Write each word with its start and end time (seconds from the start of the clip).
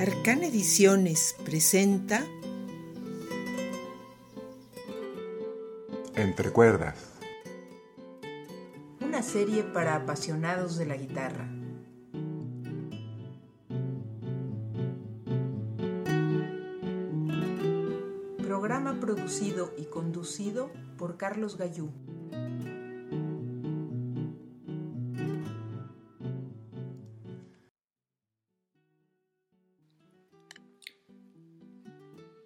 Arcana 0.00 0.46
Ediciones 0.46 1.36
presenta 1.44 2.24
Entre 6.14 6.50
cuerdas. 6.50 6.96
Una 9.02 9.22
serie 9.22 9.62
para 9.62 9.96
apasionados 9.96 10.78
de 10.78 10.86
la 10.86 10.96
guitarra. 10.96 11.50
Programa 18.38 19.00
producido 19.00 19.74
y 19.76 19.84
conducido 19.84 20.70
por 20.96 21.18
Carlos 21.18 21.58
Gallú. 21.58 21.90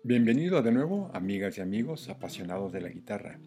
Bienvenido 0.06 0.60
de 0.60 0.70
nuevo, 0.70 1.10
amigas 1.14 1.56
y 1.56 1.62
amigos 1.62 2.10
apasionados 2.10 2.74
de 2.74 2.82
la 2.82 2.90
guitarra. 2.90 3.38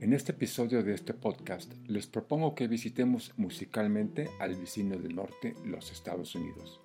En 0.00 0.12
este 0.12 0.32
episodio 0.32 0.82
de 0.82 0.92
este 0.92 1.14
podcast 1.14 1.72
les 1.86 2.06
propongo 2.06 2.54
que 2.54 2.68
visitemos 2.68 3.32
musicalmente 3.38 4.28
al 4.38 4.54
vecino 4.54 4.98
del 4.98 5.16
norte, 5.16 5.54
los 5.64 5.90
Estados 5.90 6.34
Unidos, 6.34 6.82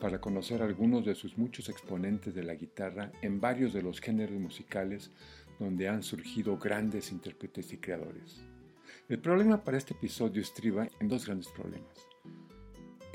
para 0.00 0.20
conocer 0.20 0.62
algunos 0.62 1.06
de 1.06 1.14
sus 1.14 1.38
muchos 1.38 1.68
exponentes 1.68 2.34
de 2.34 2.42
la 2.42 2.56
guitarra 2.56 3.12
en 3.22 3.40
varios 3.40 3.72
de 3.72 3.82
los 3.82 4.00
géneros 4.00 4.40
musicales 4.40 5.12
donde 5.60 5.88
han 5.88 6.02
surgido 6.02 6.58
grandes 6.58 7.12
intérpretes 7.12 7.72
y 7.72 7.76
creadores. 7.76 8.42
El 9.08 9.20
problema 9.20 9.62
para 9.62 9.78
este 9.78 9.94
episodio 9.94 10.42
estriba 10.42 10.88
en 10.98 11.06
dos 11.06 11.24
grandes 11.24 11.46
problemas. 11.50 12.08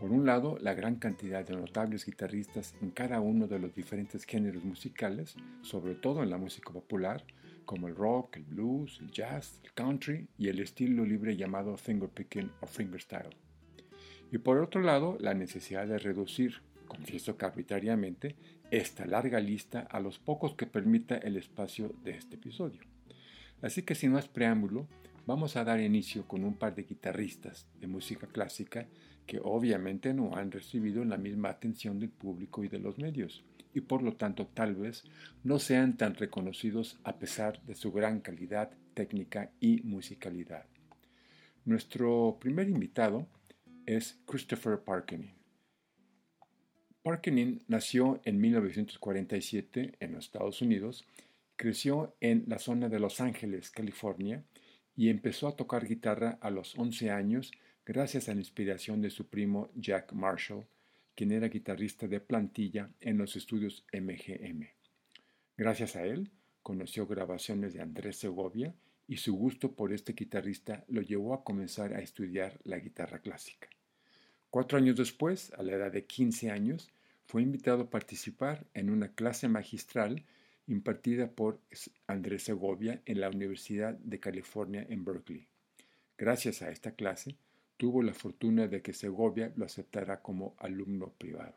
Por 0.02 0.12
un 0.12 0.26
lado, 0.26 0.58
la 0.60 0.74
gran 0.74 0.96
cantidad 0.96 1.46
de 1.46 1.56
notables 1.56 2.08
guitarristas 2.08 2.74
en 2.82 2.90
cada 2.90 3.20
uno 3.20 3.46
de 3.46 3.60
los 3.60 3.76
diferentes 3.76 4.26
géneros 4.26 4.64
musicales, 4.64 5.36
sobre 5.62 5.94
todo 5.94 6.24
en 6.24 6.32
la 6.32 6.40
música 6.40 6.74
popular, 6.74 7.24
como 7.66 7.88
el 7.88 7.96
rock, 7.96 8.38
el 8.38 8.44
blues, 8.46 8.98
el 9.00 9.12
jazz, 9.12 9.62
el 9.64 9.72
country 9.74 10.28
y 10.40 10.48
el 10.48 10.60
estilo 10.60 11.06
libre 11.06 11.38
llamado 11.38 11.78
fingerpicking 11.78 12.52
o 12.62 12.66
fingerstyle. 12.66 13.38
Y 14.32 14.40
por 14.40 14.58
otro 14.58 14.82
lado, 14.82 15.18
la 15.20 15.36
necesidad 15.36 15.86
de 15.86 16.00
reducir, 16.00 16.64
confieso 16.88 17.38
que 17.38 17.46
arbitrariamente, 17.46 18.36
esta 18.72 19.06
larga 19.06 19.40
lista 19.40 19.82
a 19.82 20.00
los 20.00 20.18
pocos 20.18 20.56
que 20.56 20.66
permita 20.66 21.16
el 21.16 21.38
espacio 21.38 21.94
de 22.04 22.18
este 22.18 22.38
episodio. 22.38 22.82
Así 23.62 23.84
que 23.84 23.94
sin 23.94 24.14
más 24.14 24.28
preámbulo, 24.28 24.88
vamos 25.28 25.58
a 25.58 25.64
dar 25.64 25.80
inicio 25.80 26.28
con 26.28 26.44
un 26.44 26.56
par 26.56 26.74
de 26.74 26.86
guitarristas 26.86 27.68
de 27.80 27.86
música 27.86 28.26
clásica 28.26 28.88
que 29.26 29.40
obviamente 29.44 30.14
no 30.14 30.36
han 30.36 30.52
recibido 30.52 31.04
la 31.06 31.18
misma 31.18 31.50
atención 31.50 32.00
del 32.00 32.10
público 32.10 32.64
y 32.64 32.68
de 32.68 32.80
los 32.80 32.98
medios, 32.98 33.44
y 33.74 33.82
por 33.82 34.04
lo 34.04 34.14
tanto 34.16 34.48
tal 34.48 34.76
vez 34.76 35.04
no 35.44 35.60
sean 35.60 35.98
tan 35.98 36.16
reconocidos 36.16 37.00
a 37.04 37.18
pesar 37.18 37.62
de 37.64 37.76
su 37.76 37.92
gran 37.92 38.20
calidad 38.20 38.72
técnica 38.94 39.52
y 39.60 39.82
musicalidad. 39.84 40.66
Nuestro 41.66 42.38
primer 42.40 42.68
invitado 42.70 43.28
es 43.86 44.20
Christopher 44.26 44.80
Parkening. 44.80 45.34
Parkening 47.04 47.64
nació 47.68 48.22
en 48.26 48.40
1947 48.40 49.94
en 50.00 50.12
los 50.12 50.26
Estados 50.26 50.62
Unidos, 50.62 51.06
creció 51.56 52.16
en 52.20 52.44
la 52.48 52.60
zona 52.60 52.90
de 52.90 53.00
Los 53.00 53.22
Ángeles, 53.22 53.72
California, 53.72 54.44
y 54.96 55.10
empezó 55.10 55.48
a 55.48 55.56
tocar 55.56 55.88
guitarra 55.88 56.38
a 56.42 56.52
los 56.52 56.78
11 56.78 57.12
años 57.12 57.52
gracias 57.86 58.30
a 58.30 58.34
la 58.34 58.40
inspiración 58.40 59.02
de 59.02 59.10
su 59.10 59.28
primo 59.28 59.70
Jack 59.76 60.14
Marshall, 60.14 60.66
quien 61.16 61.32
era 61.32 61.48
guitarrista 61.48 62.08
de 62.08 62.20
plantilla 62.20 62.90
en 63.00 63.18
los 63.18 63.36
estudios 63.36 63.86
MGM. 63.94 64.68
Gracias 65.58 65.96
a 65.96 66.06
él, 66.06 66.32
conoció 66.64 67.08
grabaciones 67.08 67.74
de 67.74 67.82
Andrés 67.82 68.18
Segovia 68.18 68.74
y 69.08 69.18
su 69.18 69.36
gusto 69.36 69.74
por 69.74 69.94
este 69.94 70.14
guitarrista 70.14 70.86
lo 70.88 71.02
llevó 71.02 71.34
a 71.34 71.44
comenzar 71.44 71.94
a 71.94 72.02
estudiar 72.02 72.60
la 72.64 72.80
guitarra 72.80 73.20
clásica. 73.20 73.68
Cuatro 74.50 74.78
años 74.78 74.96
después, 74.96 75.52
a 75.58 75.64
la 75.64 75.74
edad 75.74 75.92
de 75.92 76.06
15 76.06 76.52
años, 76.52 76.92
fue 77.26 77.42
invitado 77.42 77.84
a 77.84 77.90
participar 77.90 78.68
en 78.74 78.90
una 78.90 79.14
clase 79.14 79.48
magistral 79.48 80.26
impartida 80.68 81.32
por 81.32 81.60
Andrés 82.08 82.44
Segovia 82.44 83.02
en 83.06 83.22
la 83.22 83.30
Universidad 83.30 83.94
de 83.96 84.20
California 84.20 84.86
en 84.90 85.04
Berkeley. 85.04 85.48
Gracias 86.18 86.62
a 86.62 86.70
esta 86.70 86.92
clase, 86.92 87.36
tuvo 87.82 88.04
la 88.04 88.14
fortuna 88.14 88.68
de 88.68 88.84
que 88.84 88.94
Segovia 88.94 89.52
lo 89.56 89.66
aceptara 89.66 90.22
como 90.22 90.54
alumno 90.60 91.12
privado. 91.18 91.56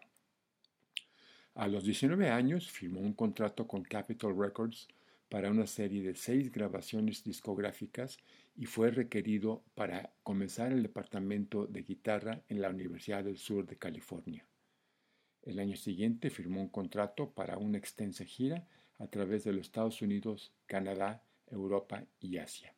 A 1.54 1.68
los 1.68 1.84
19 1.84 2.30
años 2.30 2.70
firmó 2.70 3.00
un 3.00 3.12
contrato 3.12 3.68
con 3.68 3.82
Capitol 3.82 4.34
Records 4.34 4.88
para 5.28 5.50
una 5.50 5.66
serie 5.66 6.02
de 6.02 6.14
seis 6.14 6.50
grabaciones 6.50 7.24
discográficas 7.24 8.16
y 8.56 8.64
fue 8.64 8.90
requerido 8.90 9.62
para 9.74 10.14
comenzar 10.22 10.72
el 10.72 10.82
departamento 10.82 11.66
de 11.66 11.82
guitarra 11.82 12.40
en 12.48 12.62
la 12.62 12.70
Universidad 12.70 13.22
del 13.22 13.36
Sur 13.36 13.66
de 13.66 13.76
California. 13.76 14.46
El 15.42 15.58
año 15.58 15.76
siguiente 15.76 16.30
firmó 16.30 16.62
un 16.62 16.70
contrato 16.70 17.32
para 17.32 17.58
una 17.58 17.76
extensa 17.76 18.24
gira 18.24 18.66
a 18.98 19.08
través 19.08 19.44
de 19.44 19.52
los 19.52 19.66
Estados 19.66 20.00
Unidos, 20.00 20.54
Canadá, 20.64 21.22
Europa 21.50 22.02
y 22.18 22.38
Asia. 22.38 22.74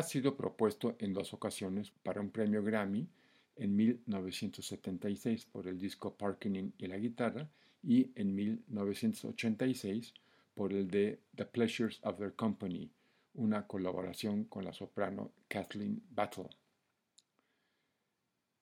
Ha 0.00 0.02
sido 0.02 0.34
propuesto 0.34 0.96
en 0.98 1.12
dos 1.12 1.34
ocasiones 1.34 1.90
para 2.02 2.22
un 2.22 2.30
premio 2.30 2.62
Grammy 2.62 3.06
en 3.56 3.76
1976 3.76 5.44
por 5.44 5.68
el 5.68 5.78
disco 5.78 6.14
Parkening 6.14 6.72
y 6.78 6.86
la 6.86 6.96
guitarra 6.96 7.50
y 7.82 8.10
en 8.14 8.34
1986 8.34 10.14
por 10.54 10.72
el 10.72 10.88
de 10.88 11.20
The 11.36 11.44
Pleasures 11.44 12.00
of 12.02 12.16
Their 12.16 12.32
Company, 12.32 12.90
una 13.34 13.66
colaboración 13.66 14.44
con 14.44 14.64
la 14.64 14.72
soprano 14.72 15.32
Kathleen 15.48 16.02
Battle. 16.08 16.48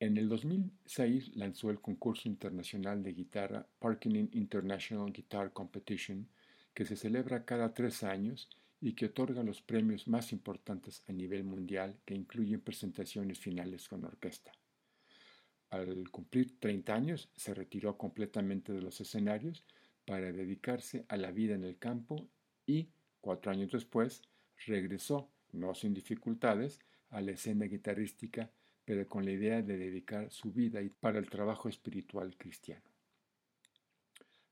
En 0.01 0.17
el 0.17 0.29
2006 0.29 1.37
lanzó 1.37 1.71
el 1.71 1.81
concurso 1.81 2.29
internacional 2.29 3.01
de 3.05 3.13
guitarra 3.13 3.65
Parkening 3.79 4.31
International 4.33 5.13
Guitar 5.13 5.53
Competition, 5.53 6.27
que 6.75 6.85
se 6.85 6.97
celebra 6.97 7.45
cada 7.45 7.73
tres 7.75 8.03
años 8.03 8.49
y 8.81 8.93
que 8.93 9.07
otorga 9.07 9.43
los 9.43 9.61
premios 9.61 10.07
más 10.07 10.33
importantes 10.33 11.03
a 11.09 11.13
nivel 11.13 11.45
mundial 11.45 11.99
que 12.05 12.15
incluyen 12.15 12.61
presentaciones 12.61 13.39
finales 13.39 13.89
con 13.89 14.05
orquesta. 14.05 14.53
Al 15.71 16.11
cumplir 16.11 16.59
30 16.59 16.95
años 16.95 17.29
se 17.37 17.55
retiró 17.55 17.99
completamente 17.99 18.73
de 18.73 18.81
los 18.81 19.01
escenarios 19.01 19.65
para 20.07 20.33
dedicarse 20.33 21.05
a 21.09 21.17
la 21.17 21.31
vida 21.31 21.55
en 21.55 21.65
el 21.65 21.77
campo 21.77 22.29
y, 22.67 22.89
cuatro 23.21 23.53
años 23.53 23.71
después, 23.73 24.23
regresó, 24.67 25.29
no 25.53 25.75
sin 25.75 25.93
dificultades, 25.93 26.81
a 27.11 27.21
la 27.21 27.33
escena 27.33 27.67
guitarrística, 27.67 28.51
pero 28.85 29.07
con 29.07 29.25
la 29.25 29.33
idea 29.33 29.61
de 29.61 29.77
dedicar 29.77 30.31
su 30.31 30.53
vida 30.53 30.81
para 31.01 31.19
el 31.19 31.29
trabajo 31.29 31.69
espiritual 31.69 32.37
cristiano. 32.39 32.98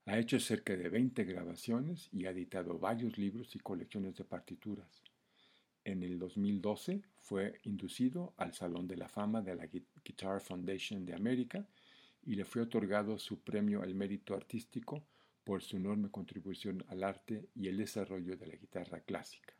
Ha 0.08 0.20
hecho 0.20 0.38
cerca 0.38 0.76
de 0.76 0.88
20 0.88 1.24
grabaciones 1.24 2.08
y 2.12 2.26
ha 2.26 2.30
editado 2.30 2.78
varios 2.78 3.18
libros 3.18 3.56
y 3.56 3.58
colecciones 3.58 4.14
de 4.14 4.22
partituras. 4.22 5.02
En 5.84 6.04
el 6.04 6.16
2012 6.20 7.02
fue 7.18 7.58
inducido 7.64 8.32
al 8.36 8.54
Salón 8.54 8.86
de 8.86 8.96
la 8.96 9.08
Fama 9.08 9.42
de 9.42 9.56
la 9.56 9.66
Guitar 9.66 10.40
Foundation 10.40 11.04
de 11.04 11.14
América 11.14 11.66
y 12.24 12.36
le 12.36 12.44
fue 12.44 12.62
otorgado 12.62 13.18
su 13.18 13.40
premio 13.40 13.82
al 13.82 13.96
mérito 13.96 14.36
artístico 14.36 15.02
por 15.42 15.60
su 15.60 15.76
enorme 15.76 16.08
contribución 16.08 16.84
al 16.86 17.02
arte 17.02 17.48
y 17.56 17.66
el 17.66 17.76
desarrollo 17.76 18.36
de 18.36 18.46
la 18.46 18.54
guitarra 18.54 19.00
clásica. 19.00 19.54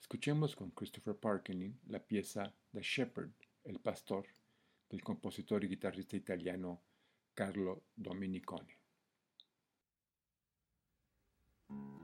Escuchemos 0.00 0.56
con 0.56 0.70
Christopher 0.70 1.16
Parkening 1.16 1.78
la 1.88 1.98
pieza 1.98 2.54
The 2.72 2.80
Shepherd, 2.80 3.32
el 3.64 3.80
pastor, 3.80 4.24
del 4.88 5.02
compositor 5.02 5.62
y 5.62 5.68
guitarrista 5.68 6.16
italiano 6.16 6.80
Carlo 7.34 7.82
Dominicone. 7.94 8.77
Thank 11.68 11.80
you. 11.80 11.97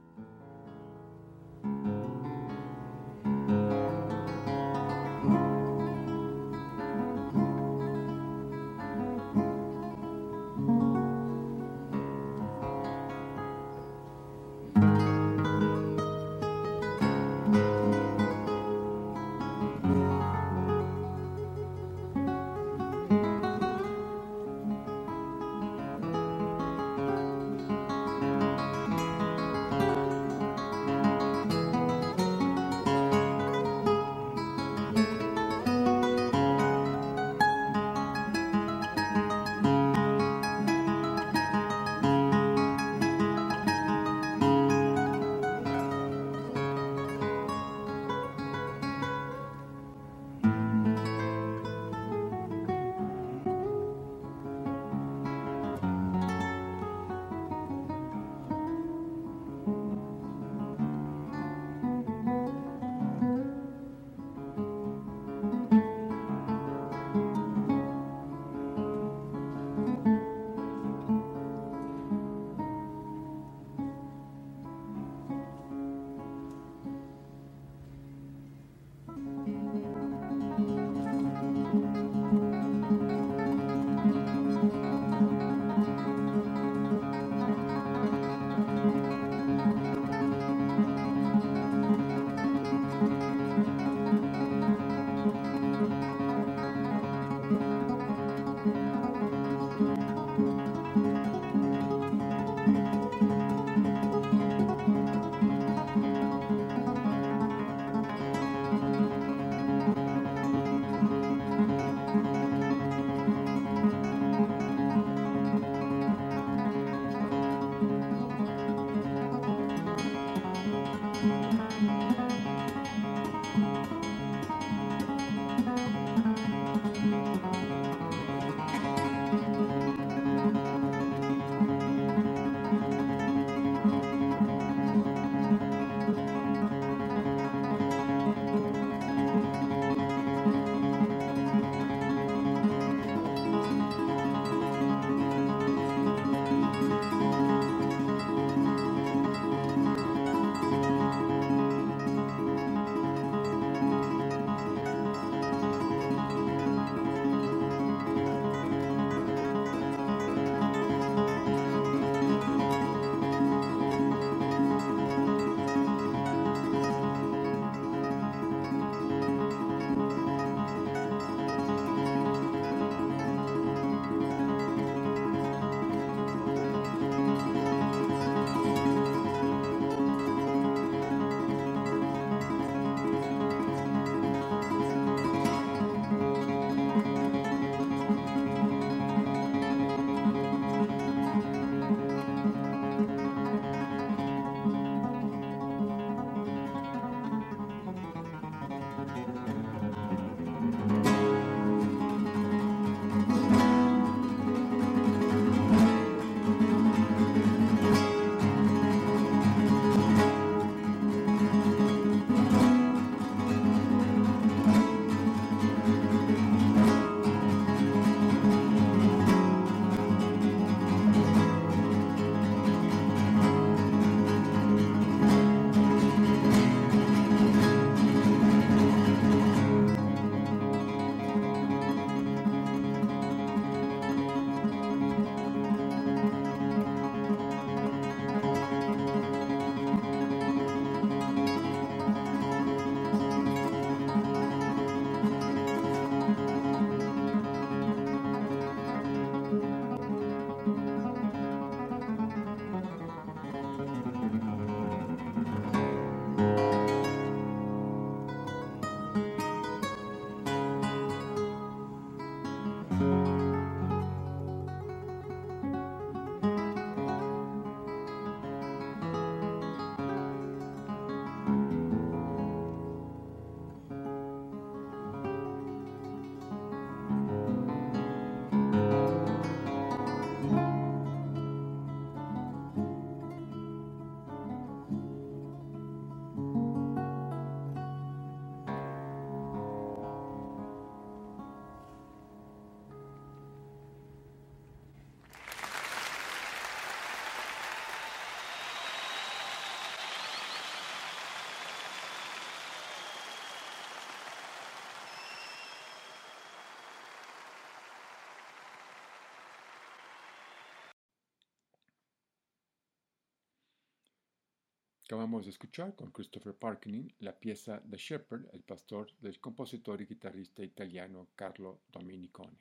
Acabamos 315.05 315.44
de 315.44 315.51
escuchar 315.51 315.94
con 315.94 316.11
Christopher 316.13 316.55
Parkening 316.55 317.13
la 317.19 317.39
pieza 317.39 317.82
The 317.91 317.99
Shepherd, 317.99 318.49
el 318.55 318.63
pastor 318.63 319.15
del 319.19 319.39
compositor 319.39 320.01
y 320.01 320.06
guitarrista 320.06 320.63
italiano 320.63 321.29
Carlo 321.37 321.82
Dominicone. 321.93 322.56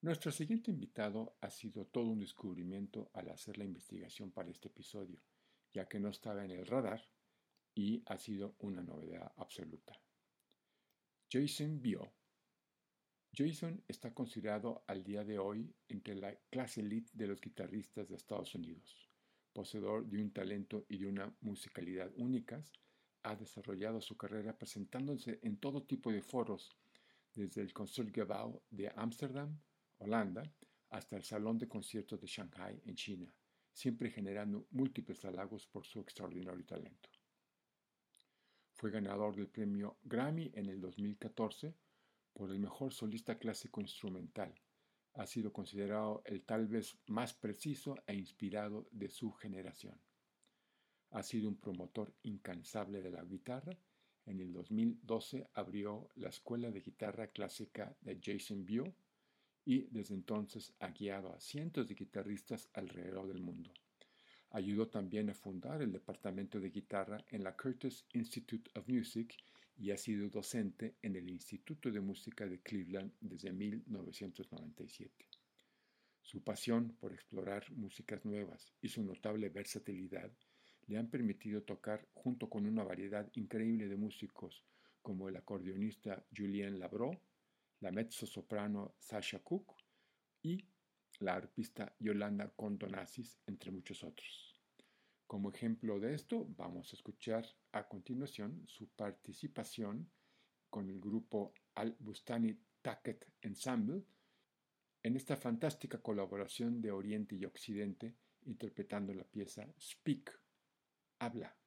Nuestro 0.00 0.32
siguiente 0.32 0.72
invitado 0.72 1.36
ha 1.42 1.48
sido 1.48 1.86
todo 1.86 2.06
un 2.06 2.18
descubrimiento 2.18 3.08
al 3.14 3.28
hacer 3.28 3.56
la 3.56 3.64
investigación 3.66 4.32
para 4.32 4.50
este 4.50 4.66
episodio, 4.66 5.20
ya 5.72 5.86
que 5.86 6.00
no 6.00 6.08
estaba 6.08 6.44
en 6.44 6.50
el 6.50 6.66
radar 6.66 7.08
y 7.72 8.02
ha 8.06 8.18
sido 8.18 8.56
una 8.58 8.82
novedad 8.82 9.32
absoluta. 9.36 9.96
Jason 11.30 11.80
Bio. 11.80 12.10
Jason 13.32 13.80
está 13.86 14.12
considerado 14.12 14.82
al 14.88 15.04
día 15.04 15.22
de 15.22 15.38
hoy 15.38 15.72
entre 15.86 16.16
la 16.16 16.34
clase 16.50 16.80
elite 16.80 17.12
de 17.14 17.28
los 17.28 17.40
guitarristas 17.40 18.08
de 18.08 18.16
Estados 18.16 18.56
Unidos 18.56 19.09
poseedor 19.52 20.06
de 20.06 20.20
un 20.22 20.32
talento 20.32 20.84
y 20.88 20.98
de 20.98 21.06
una 21.06 21.34
musicalidad 21.40 22.10
únicas, 22.16 22.72
ha 23.22 23.36
desarrollado 23.36 24.00
su 24.00 24.16
carrera 24.16 24.56
presentándose 24.56 25.38
en 25.42 25.58
todo 25.58 25.82
tipo 25.82 26.10
de 26.10 26.22
foros, 26.22 26.76
desde 27.34 27.60
el 27.62 27.72
Concertgebouw 27.72 28.62
de 28.70 28.90
Ámsterdam, 28.96 29.60
Holanda, 29.98 30.42
hasta 30.90 31.16
el 31.16 31.22
Salón 31.22 31.58
de 31.58 31.68
Conciertos 31.68 32.20
de 32.20 32.26
Shanghai, 32.26 32.80
en 32.84 32.94
China, 32.96 33.32
siempre 33.72 34.10
generando 34.10 34.66
múltiples 34.70 35.24
halagos 35.24 35.66
por 35.66 35.86
su 35.86 36.00
extraordinario 36.00 36.64
talento. 36.64 37.08
Fue 38.72 38.90
ganador 38.90 39.36
del 39.36 39.48
premio 39.48 39.98
Grammy 40.02 40.50
en 40.54 40.66
el 40.70 40.80
2014 40.80 41.74
por 42.32 42.50
el 42.50 42.58
mejor 42.58 42.92
solista 42.92 43.38
clásico 43.38 43.80
instrumental 43.80 44.54
ha 45.14 45.26
sido 45.26 45.52
considerado 45.52 46.22
el 46.24 46.42
tal 46.42 46.66
vez 46.66 46.96
más 47.06 47.34
preciso 47.34 47.96
e 48.06 48.14
inspirado 48.14 48.86
de 48.90 49.08
su 49.08 49.32
generación. 49.32 49.98
Ha 51.10 51.22
sido 51.22 51.48
un 51.48 51.56
promotor 51.56 52.14
incansable 52.22 53.02
de 53.02 53.10
la 53.10 53.24
guitarra. 53.24 53.76
En 54.26 54.40
el 54.40 54.52
2012 54.52 55.48
abrió 55.54 56.08
la 56.16 56.28
Escuela 56.28 56.70
de 56.70 56.80
Guitarra 56.80 57.28
Clásica 57.28 57.96
de 58.00 58.20
Jason 58.22 58.64
Bio 58.64 58.94
y 59.64 59.88
desde 59.90 60.14
entonces 60.14 60.72
ha 60.78 60.90
guiado 60.90 61.34
a 61.34 61.40
cientos 61.40 61.88
de 61.88 61.94
guitarristas 61.94 62.68
alrededor 62.74 63.26
del 63.26 63.40
mundo. 63.40 63.72
Ayudó 64.50 64.88
también 64.88 65.30
a 65.30 65.34
fundar 65.34 65.82
el 65.82 65.92
departamento 65.92 66.60
de 66.60 66.70
guitarra 66.70 67.24
en 67.28 67.44
la 67.44 67.56
Curtis 67.56 68.04
Institute 68.12 68.70
of 68.78 68.88
Music 68.88 69.36
y 69.80 69.90
ha 69.92 69.96
sido 69.96 70.28
docente 70.28 70.96
en 71.00 71.16
el 71.16 71.30
Instituto 71.30 71.90
de 71.90 72.00
Música 72.00 72.46
de 72.46 72.60
Cleveland 72.60 73.12
desde 73.20 73.50
1997. 73.50 75.26
Su 76.20 76.44
pasión 76.44 76.96
por 77.00 77.14
explorar 77.14 77.64
músicas 77.72 78.22
nuevas 78.26 78.74
y 78.82 78.88
su 78.88 79.02
notable 79.02 79.48
versatilidad 79.48 80.30
le 80.86 80.98
han 80.98 81.08
permitido 81.08 81.62
tocar 81.62 82.06
junto 82.12 82.50
con 82.50 82.66
una 82.66 82.84
variedad 82.84 83.26
increíble 83.34 83.88
de 83.88 83.96
músicos 83.96 84.62
como 85.00 85.30
el 85.30 85.36
acordeonista 85.36 86.26
Julien 86.36 86.78
Labro, 86.78 87.22
la 87.80 87.90
mezzo-soprano 87.90 88.94
Sasha 88.98 89.38
Cook 89.38 89.76
y 90.42 90.62
la 91.20 91.36
arpista 91.36 91.96
Yolanda 91.98 92.52
Condonazis, 92.54 93.38
entre 93.46 93.70
muchos 93.70 94.04
otros. 94.04 94.49
Como 95.30 95.50
ejemplo 95.50 96.00
de 96.00 96.12
esto, 96.12 96.44
vamos 96.56 96.92
a 96.92 96.96
escuchar 96.96 97.46
a 97.70 97.86
continuación 97.86 98.64
su 98.66 98.88
participación 98.88 100.10
con 100.68 100.90
el 100.90 100.98
grupo 100.98 101.54
Al 101.76 101.94
Bustani 102.00 102.58
Taket 102.82 103.28
Ensemble 103.40 104.02
en 105.04 105.14
esta 105.14 105.36
fantástica 105.36 105.98
colaboración 105.98 106.82
de 106.82 106.90
Oriente 106.90 107.36
y 107.36 107.44
Occidente 107.44 108.16
interpretando 108.46 109.14
la 109.14 109.22
pieza 109.22 109.72
Speak, 109.80 110.36
habla. 111.20 111.59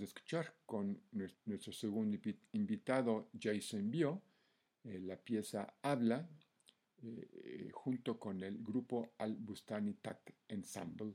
De 0.00 0.06
escuchar 0.06 0.54
con 0.64 0.98
nuestro 1.44 1.74
segundo 1.74 2.16
invitado, 2.52 3.28
Jason 3.38 3.90
Bio, 3.90 4.22
eh, 4.82 4.98
la 4.98 5.18
pieza 5.18 5.74
Habla, 5.82 6.26
eh, 7.02 7.28
eh, 7.44 7.70
junto 7.70 8.18
con 8.18 8.42
el 8.42 8.64
grupo 8.64 9.12
Al 9.18 9.36
Bustani 9.36 9.92
Tak 10.00 10.36
Ensemble. 10.48 11.14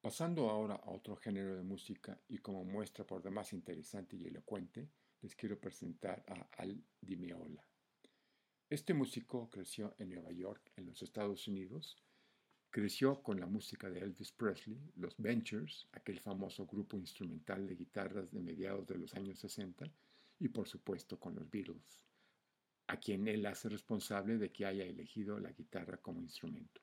Pasando 0.00 0.50
ahora 0.50 0.74
a 0.74 0.90
otro 0.90 1.14
género 1.14 1.54
de 1.54 1.62
música 1.62 2.20
y 2.26 2.38
como 2.38 2.64
muestra 2.64 3.06
por 3.06 3.22
demás 3.22 3.52
interesante 3.52 4.16
y 4.16 4.26
elocuente, 4.26 4.88
les 5.22 5.36
quiero 5.36 5.60
presentar 5.60 6.24
a 6.26 6.60
Al 6.60 6.82
Di 7.00 7.16
Meola. 7.16 7.64
Este 8.68 8.94
músico 8.94 9.48
creció 9.48 9.94
en 9.98 10.10
Nueva 10.10 10.32
York, 10.32 10.72
en 10.74 10.86
los 10.86 11.00
Estados 11.02 11.46
Unidos, 11.46 12.02
Creció 12.76 13.22
con 13.22 13.40
la 13.40 13.46
música 13.46 13.88
de 13.88 14.00
Elvis 14.00 14.32
Presley, 14.32 14.78
los 14.96 15.16
Ventures, 15.16 15.88
aquel 15.92 16.20
famoso 16.20 16.66
grupo 16.66 16.98
instrumental 16.98 17.66
de 17.66 17.74
guitarras 17.74 18.30
de 18.30 18.38
mediados 18.38 18.86
de 18.86 18.98
los 18.98 19.14
años 19.14 19.38
60, 19.38 19.90
y 20.40 20.48
por 20.48 20.68
supuesto 20.68 21.18
con 21.18 21.34
los 21.34 21.50
Beatles, 21.50 22.04
a 22.88 22.98
quien 22.98 23.28
él 23.28 23.46
hace 23.46 23.70
responsable 23.70 24.36
de 24.36 24.52
que 24.52 24.66
haya 24.66 24.84
elegido 24.84 25.40
la 25.40 25.52
guitarra 25.52 25.96
como 25.96 26.20
instrumento. 26.20 26.82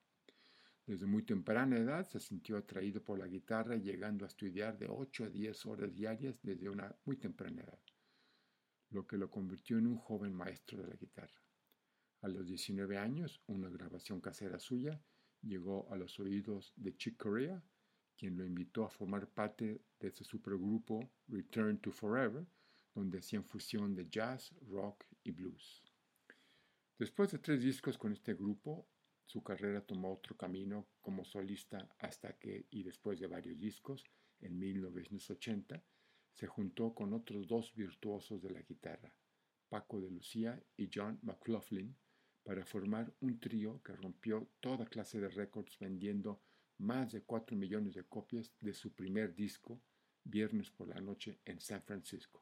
Desde 0.88 1.06
muy 1.06 1.22
temprana 1.22 1.78
edad 1.78 2.10
se 2.10 2.20
sintió 2.20 2.58
atraído 2.58 3.04
por 3.04 3.20
la 3.20 3.28
guitarra, 3.28 3.76
llegando 3.76 4.26
a 4.26 4.30
estudiar 4.30 4.76
de 4.80 4.88
8 4.90 5.26
a 5.26 5.30
10 5.30 5.66
horas 5.68 5.94
diarias 5.94 6.42
desde 6.42 6.70
una 6.70 6.92
muy 7.06 7.18
temprana 7.18 7.62
edad, 7.62 7.80
lo 8.90 9.06
que 9.06 9.20
lo 9.20 9.30
convirtió 9.30 9.78
en 9.78 9.86
un 9.86 9.98
joven 9.98 10.34
maestro 10.34 10.82
de 10.82 10.88
la 10.88 10.96
guitarra. 10.96 11.40
A 12.22 12.30
los 12.30 12.48
19 12.48 12.98
años, 12.98 13.44
una 13.46 13.70
grabación 13.70 14.20
casera 14.20 14.58
suya 14.58 15.00
llegó 15.44 15.88
a 15.92 15.96
los 15.96 16.20
oídos 16.20 16.74
de 16.76 16.96
Chick 16.96 17.18
Corea, 17.18 17.64
quien 18.18 18.38
lo 18.38 18.46
invitó 18.46 18.86
a 18.86 18.90
formar 18.90 19.28
parte 19.28 19.82
de 20.00 20.12
su 20.12 20.24
supergrupo 20.24 21.10
Return 21.28 21.80
to 21.80 21.92
Forever, 21.92 22.46
donde 22.94 23.20
hacían 23.20 23.44
fusión 23.44 23.96
de 23.96 24.08
jazz, 24.10 24.54
rock 24.68 25.06
y 25.24 25.32
blues. 25.32 25.84
Después 26.98 27.32
de 27.32 27.40
tres 27.40 27.62
discos 27.62 27.98
con 27.98 28.14
este 28.14 28.34
grupo, 28.34 28.88
su 29.26 29.42
carrera 29.42 29.82
tomó 29.82 30.14
otro 30.14 30.38
camino 30.38 30.88
como 31.02 31.26
solista 31.26 31.90
hasta 32.00 32.38
que, 32.38 32.68
y 32.70 32.84
después 32.84 33.20
de 33.20 33.28
varios 33.28 33.60
discos, 33.60 34.04
en 34.40 34.60
1980, 34.60 35.84
se 36.34 36.48
juntó 36.48 36.94
con 36.94 37.14
otros 37.14 37.48
dos 37.48 37.74
virtuosos 37.74 38.42
de 38.42 38.52
la 38.52 38.62
guitarra, 38.62 39.12
Paco 39.70 40.02
de 40.02 40.10
Lucía 40.10 40.62
y 40.78 40.90
John 40.94 41.20
McLaughlin, 41.24 41.96
para 42.44 42.66
formar 42.66 43.14
un 43.22 43.40
trío 43.40 43.82
que 43.84 43.94
rompió 43.94 44.50
toda 44.60 44.86
clase 44.86 45.20
de 45.20 45.30
récords 45.30 45.78
vendiendo 45.80 46.42
más 46.78 47.12
de 47.12 47.22
4 47.22 47.56
millones 47.56 47.94
de 47.94 48.04
copias 48.04 48.52
de 48.60 48.74
su 48.74 48.94
primer 48.94 49.34
disco, 49.34 49.82
Viernes 50.24 50.70
por 50.72 50.88
la 50.88 51.00
Noche, 51.00 51.40
en 51.46 51.60
San 51.60 51.82
Francisco. 51.84 52.42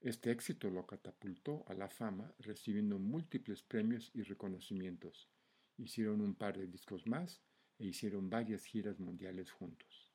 Este 0.00 0.30
éxito 0.30 0.70
lo 0.70 0.86
catapultó 0.86 1.64
a 1.68 1.74
la 1.74 1.88
fama, 1.88 2.34
recibiendo 2.38 2.98
múltiples 2.98 3.62
premios 3.62 4.10
y 4.14 4.22
reconocimientos. 4.22 5.28
Hicieron 5.76 6.20
un 6.20 6.34
par 6.34 6.56
de 6.56 6.66
discos 6.66 7.06
más 7.06 7.42
e 7.78 7.86
hicieron 7.86 8.30
varias 8.30 8.64
giras 8.64 8.98
mundiales 8.98 9.50
juntos. 9.50 10.12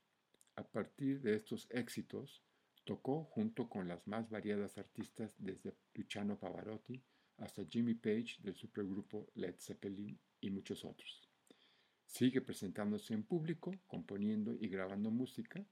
A 0.56 0.63
partir 0.63 1.22
de 1.22 1.36
estos 1.36 1.68
éxitos, 1.70 2.41
tocó 2.84 3.26
junto 3.26 3.68
con 3.70 3.88
las 3.88 4.08
más 4.08 4.30
variadas 4.30 4.78
artistas 4.78 5.36
desde 5.38 5.76
Luciano 5.94 6.39
Pavarotti, 6.39 7.04
hasta 7.38 7.65
Jimmy 7.65 7.95
Page 7.95 8.38
del 8.39 8.56
supergrupo 8.56 9.28
Led 9.36 9.56
Zeppelin 9.60 10.17
y 10.41 10.50
muchos 10.50 10.86
otros. 10.86 11.30
Sigue 12.06 12.41
presentándose 12.41 13.13
en 13.13 13.24
público, 13.24 13.76
componiendo 13.88 14.54
y 14.54 14.67
grabando 14.67 15.12
música, 15.12 15.65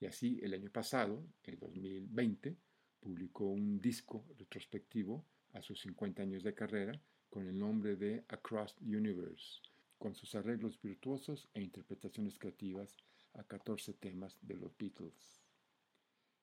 y 0.00 0.06
así 0.06 0.38
el 0.42 0.54
año 0.54 0.70
pasado, 0.70 1.24
el 1.44 1.58
2020, 1.58 2.56
publicó 3.00 3.46
un 3.46 3.80
disco 3.80 4.24
retrospectivo 4.38 5.24
a 5.52 5.62
sus 5.62 5.80
50 5.80 6.22
años 6.22 6.42
de 6.42 6.54
carrera 6.54 7.00
con 7.30 7.46
el 7.46 7.58
nombre 7.58 7.96
de 7.96 8.24
Across 8.28 8.76
the 8.76 8.96
Universe, 8.96 9.60
con 9.98 10.14
sus 10.14 10.34
arreglos 10.34 10.80
virtuosos 10.80 11.48
e 11.54 11.62
interpretaciones 11.62 12.38
creativas 12.38 12.96
a 13.34 13.44
14 13.44 13.92
temas 13.94 14.36
de 14.42 14.56
los 14.56 14.76
Beatles. 14.76 15.42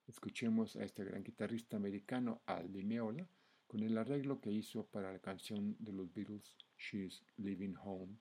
Escuchemos 0.08 0.76
a 0.76 0.84
este 0.84 1.04
gran 1.04 1.24
guitarrista 1.24 1.78
americano 1.78 2.42
Al 2.46 2.70
Meola 2.70 3.28
con 3.76 3.84
el 3.84 3.98
arreglo 3.98 4.40
que 4.40 4.54
hizo 4.54 4.86
para 4.86 5.12
la 5.12 5.20
canción 5.20 5.76
de 5.80 5.92
los 5.92 6.14
Beatles 6.14 6.56
She's 6.78 7.26
Leaving 7.36 7.76
Home, 7.84 8.16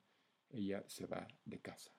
ella 0.50 0.82
se 0.88 1.06
va 1.06 1.28
de 1.44 1.60
casa. 1.60 1.92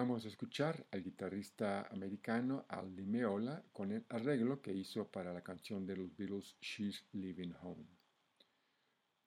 Acabamos 0.00 0.22
de 0.22 0.30
escuchar 0.30 0.86
al 0.92 1.02
guitarrista 1.02 1.86
americano 1.90 2.64
Al 2.70 2.96
Di 2.96 3.04
Meola 3.04 3.62
con 3.70 3.92
el 3.92 4.06
arreglo 4.08 4.62
que 4.62 4.72
hizo 4.72 5.06
para 5.06 5.34
la 5.34 5.42
canción 5.42 5.84
de 5.84 5.94
los 5.94 6.16
Beatles 6.16 6.56
She's 6.62 7.04
Living 7.12 7.52
Home. 7.60 7.84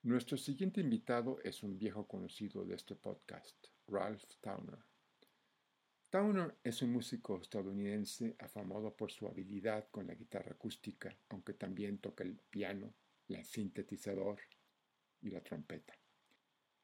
Nuestro 0.02 0.36
siguiente 0.36 0.82
invitado 0.82 1.40
es 1.44 1.62
un 1.62 1.78
viejo 1.78 2.08
conocido 2.08 2.66
de 2.66 2.74
este 2.74 2.96
podcast, 2.96 3.68
Ralph 3.88 4.24
Towner. 4.42 4.80
Towner 6.10 6.56
es 6.64 6.82
un 6.82 6.92
músico 6.92 7.40
estadounidense 7.40 8.36
afamado 8.40 8.98
por 8.98 9.12
su 9.12 9.28
habilidad 9.28 9.88
con 9.92 10.08
la 10.08 10.16
guitarra 10.16 10.54
acústica, 10.54 11.16
aunque 11.30 11.54
también 11.54 12.00
toca 12.00 12.24
el 12.24 12.36
piano, 12.50 12.96
el 13.28 13.46
sintetizador 13.46 14.40
y 15.22 15.30
la 15.30 15.44
trompeta. 15.44 15.94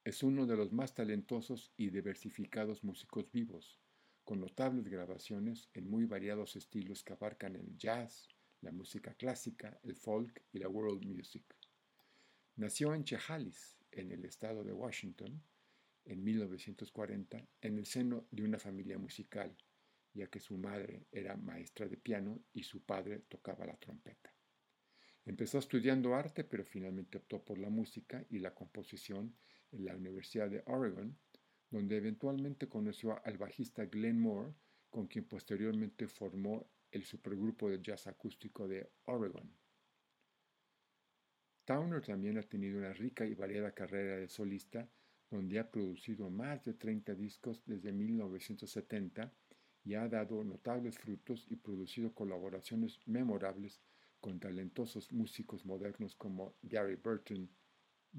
Es 0.06 0.24
uno 0.24 0.46
de 0.46 0.56
los 0.56 0.72
más 0.72 0.94
talentosos 0.94 1.74
y 1.76 1.90
diversificados 1.90 2.84
músicos 2.84 3.30
vivos, 3.32 3.80
con 4.24 4.40
notables 4.40 4.88
grabaciones 4.88 5.70
en 5.74 5.90
muy 5.90 6.06
variados 6.06 6.56
estilos 6.56 7.04
que 7.04 7.14
abarcan 7.14 7.56
el 7.56 7.78
jazz, 7.78 8.30
la 8.62 8.72
música 8.72 9.14
clásica, 9.14 9.78
el 9.84 9.96
folk 9.96 10.42
y 10.54 10.60
la 10.60 10.70
world 10.70 11.06
music. 11.06 11.44
Nació 12.56 12.94
en 12.94 13.04
Chehalis, 13.04 13.78
en 13.92 14.12
el 14.12 14.24
estado 14.26 14.64
de 14.64 14.72
Washington, 14.72 15.42
en 16.06 16.24
1940, 16.24 17.48
en 17.62 17.78
el 17.78 17.86
seno 17.86 18.26
de 18.32 18.44
una 18.44 18.58
familia 18.58 18.98
musical, 18.98 19.56
ya 20.14 20.28
que 20.28 20.40
su 20.40 20.58
madre 20.58 21.08
era 21.12 21.36
maestra 21.36 21.88
de 21.88 21.98
piano 21.98 22.42
y 22.54 22.64
su 22.64 22.82
padre 22.84 23.20
tocaba 23.28 23.66
la 23.66 23.78
trompeta. 23.78 24.34
Empezó 25.26 25.60
estudiando 25.60 26.16
arte, 26.16 26.44
pero 26.44 26.66
finalmente 26.66 27.18
optó 27.18 27.44
por 27.44 27.58
la 27.58 27.70
música 27.70 28.26
y 28.30 28.40
la 28.40 28.56
composición 28.56 29.36
en 29.72 29.86
la 29.86 29.96
Universidad 29.96 30.50
de 30.50 30.64
Oregon, 30.66 31.18
donde 31.70 31.98
eventualmente 31.98 32.68
conoció 32.68 33.24
al 33.26 33.38
bajista 33.38 33.86
Glenn 33.86 34.20
Moore, 34.20 34.54
con 34.90 35.08
quien 35.08 35.26
posteriormente 35.26 36.08
formó 36.08 36.70
el 36.92 37.04
supergrupo 37.04 37.70
de 37.70 37.82
jazz 37.82 38.08
acústico 38.08 38.68
de 38.68 38.92
Oregon. 39.06 39.52
Towner 41.66 42.02
también 42.02 42.38
ha 42.40 42.44
tenido 42.44 42.80
una 42.80 42.94
rica 42.94 43.26
y 43.26 43.36
variada 43.36 43.74
carrera 43.74 44.18
de 44.18 44.28
solista, 44.28 44.90
donde 45.30 45.60
ha 45.60 45.70
producido 45.70 46.30
más 46.32 46.66
de 46.66 46.74
30 46.74 47.14
discos 47.14 47.62
desde 47.66 47.92
1970 47.92 49.32
y 49.84 49.94
ha 49.94 50.08
dado 50.08 50.44
notables 50.44 50.98
frutos 50.98 51.46
y 51.48 51.56
producido 51.56 52.14
colaboraciones 52.16 53.00
memorables 53.06 53.80
con 54.20 54.40
talentosos 54.40 55.12
músicos 55.12 55.66
modernos 55.66 56.16
como 56.16 56.56
Gary 56.64 56.96
Burton, 56.96 57.50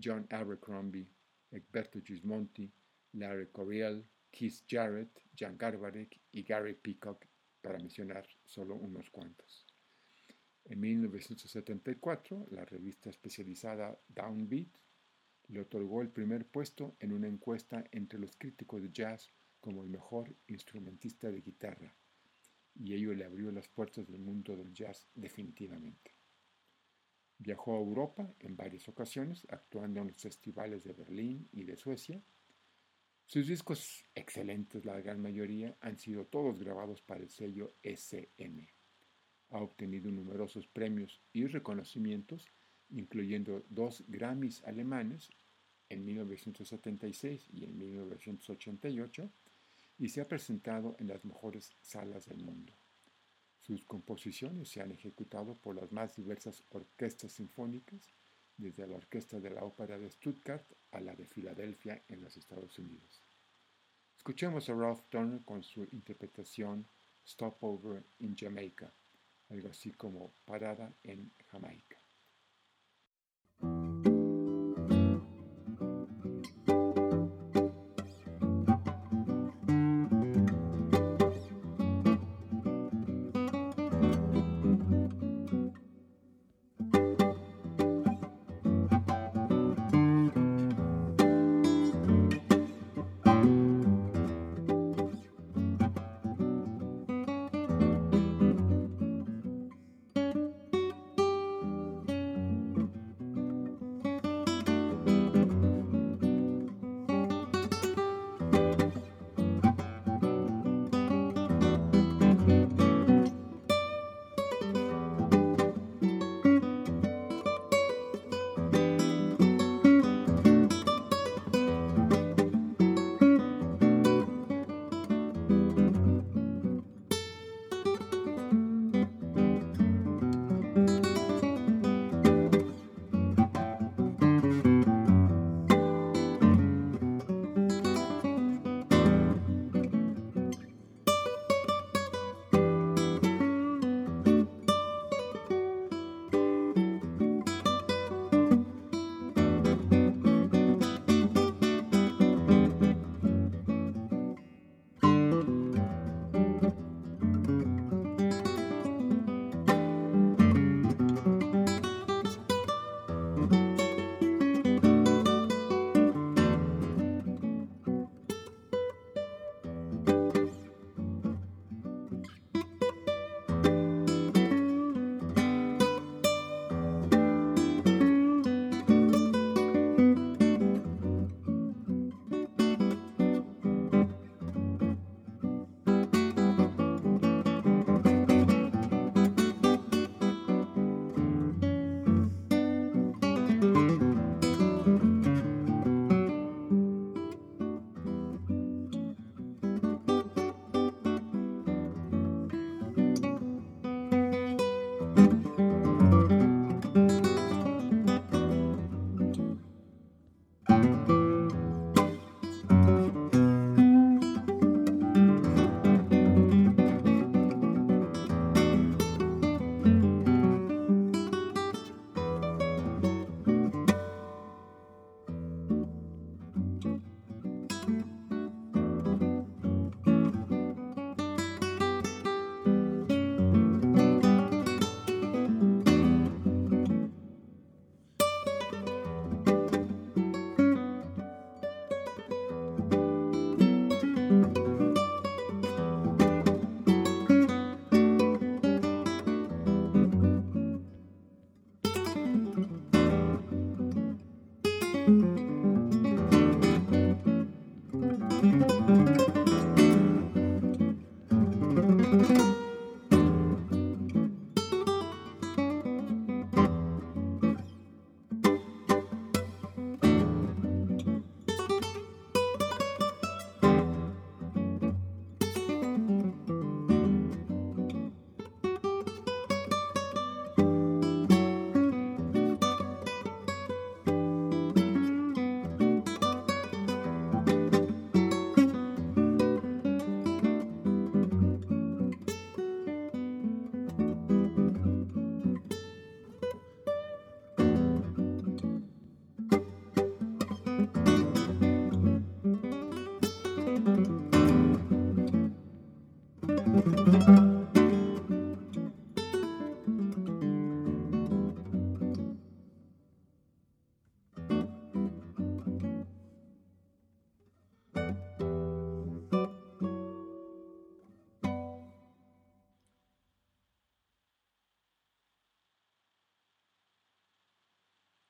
John 0.01 0.27
Abercrombie, 0.31 1.11
Egberto 1.51 2.01
Gismonti, 2.01 2.71
Larry 3.13 3.49
Coriel, 3.49 4.05
Keith 4.31 4.65
Jarrett, 4.69 5.11
Jan 5.37 5.59
Garbarek 5.59 6.21
y 6.33 6.43
Gary 6.43 6.75
Peacock, 6.75 7.27
para 7.61 7.79
mencionar 7.79 8.27
solo 8.45 8.77
unos 8.77 9.11
cuantos. 9.11 9.67
En 10.65 10.81
1974, 10.81 12.47
la 12.51 12.65
revista 12.65 13.11
especializada 13.11 13.99
Downbeat 14.09 14.69
le 15.49 15.61
otorgó 15.61 16.01
el 16.01 16.11
primer 16.11 16.47
puesto 16.47 16.97
en 17.01 17.13
una 17.13 17.27
encuesta 17.27 17.85
entre 17.91 18.21
los 18.21 18.37
críticos 18.37 18.83
de 18.83 18.93
jazz 18.93 19.33
como 19.61 19.83
el 19.83 19.89
mejor 19.89 20.35
instrumentista 20.47 21.31
de 21.31 21.41
guitarra, 21.41 21.95
y 22.75 22.95
ello 22.95 23.13
le 23.15 23.25
abrió 23.25 23.51
las 23.51 23.69
puertas 23.69 24.07
del 24.07 24.21
mundo 24.21 24.57
del 24.57 24.73
jazz 24.73 25.09
definitivamente. 25.15 26.20
Viajó 27.43 27.75
a 27.75 27.81
Europa 27.81 28.31
en 28.41 28.55
varias 28.55 28.87
ocasiones, 28.91 29.47
actuando 29.49 30.03
en 30.03 30.09
los 30.09 30.17
festivales 30.21 30.85
de 30.85 30.93
Berlín 30.93 31.49
y 31.53 31.65
de 31.65 31.75
Suecia. 31.75 32.21
Sus 33.25 33.47
discos, 33.47 34.05
excelentes 34.15 34.85
la 34.85 35.01
gran 35.01 35.23
mayoría, 35.23 35.75
han 35.81 35.97
sido 35.97 36.27
todos 36.27 36.59
grabados 36.59 37.01
para 37.01 37.23
el 37.23 37.31
sello 37.31 37.73
SM. 37.83 38.69
Ha 39.53 39.59
obtenido 39.59 40.11
numerosos 40.11 40.69
premios 40.69 41.23
y 41.33 41.47
reconocimientos, 41.47 42.47
incluyendo 42.91 43.65
dos 43.71 44.05
Grammys 44.07 44.63
alemanes 44.65 45.31
en 45.89 46.05
1976 46.05 47.49
y 47.55 47.65
en 47.65 47.79
1988, 47.79 49.33
y 49.97 50.09
se 50.11 50.21
ha 50.21 50.29
presentado 50.29 50.95
en 50.99 51.09
las 51.09 51.25
mejores 51.25 51.75
salas 51.81 52.27
del 52.27 52.45
mundo. 52.45 52.75
Sus 53.71 53.85
composiciones 53.85 54.69
se 54.69 54.81
han 54.81 54.91
ejecutado 54.91 55.55
por 55.55 55.77
las 55.77 55.93
más 55.93 56.17
diversas 56.17 56.65
orquestas 56.71 57.31
sinfónicas, 57.31 58.01
desde 58.57 58.85
la 58.85 58.97
Orquesta 58.97 59.39
de 59.39 59.49
la 59.49 59.63
Ópera 59.63 59.97
de 59.97 60.11
Stuttgart 60.11 60.65
a 60.91 60.99
la 60.99 61.15
de 61.15 61.25
Filadelfia 61.25 62.03
en 62.09 62.21
los 62.21 62.37
Estados 62.37 62.77
Unidos. 62.81 63.23
Escuchemos 64.17 64.69
a 64.69 64.75
Ralph 64.75 65.05
Turner 65.09 65.45
con 65.45 65.63
su 65.63 65.85
interpretación 65.93 66.85
Stopover 67.25 68.05
in 68.19 68.37
Jamaica, 68.37 68.93
algo 69.51 69.69
así 69.69 69.93
como 69.93 70.33
Parada 70.45 70.93
en 71.05 71.31
Jamaica. 71.47 72.00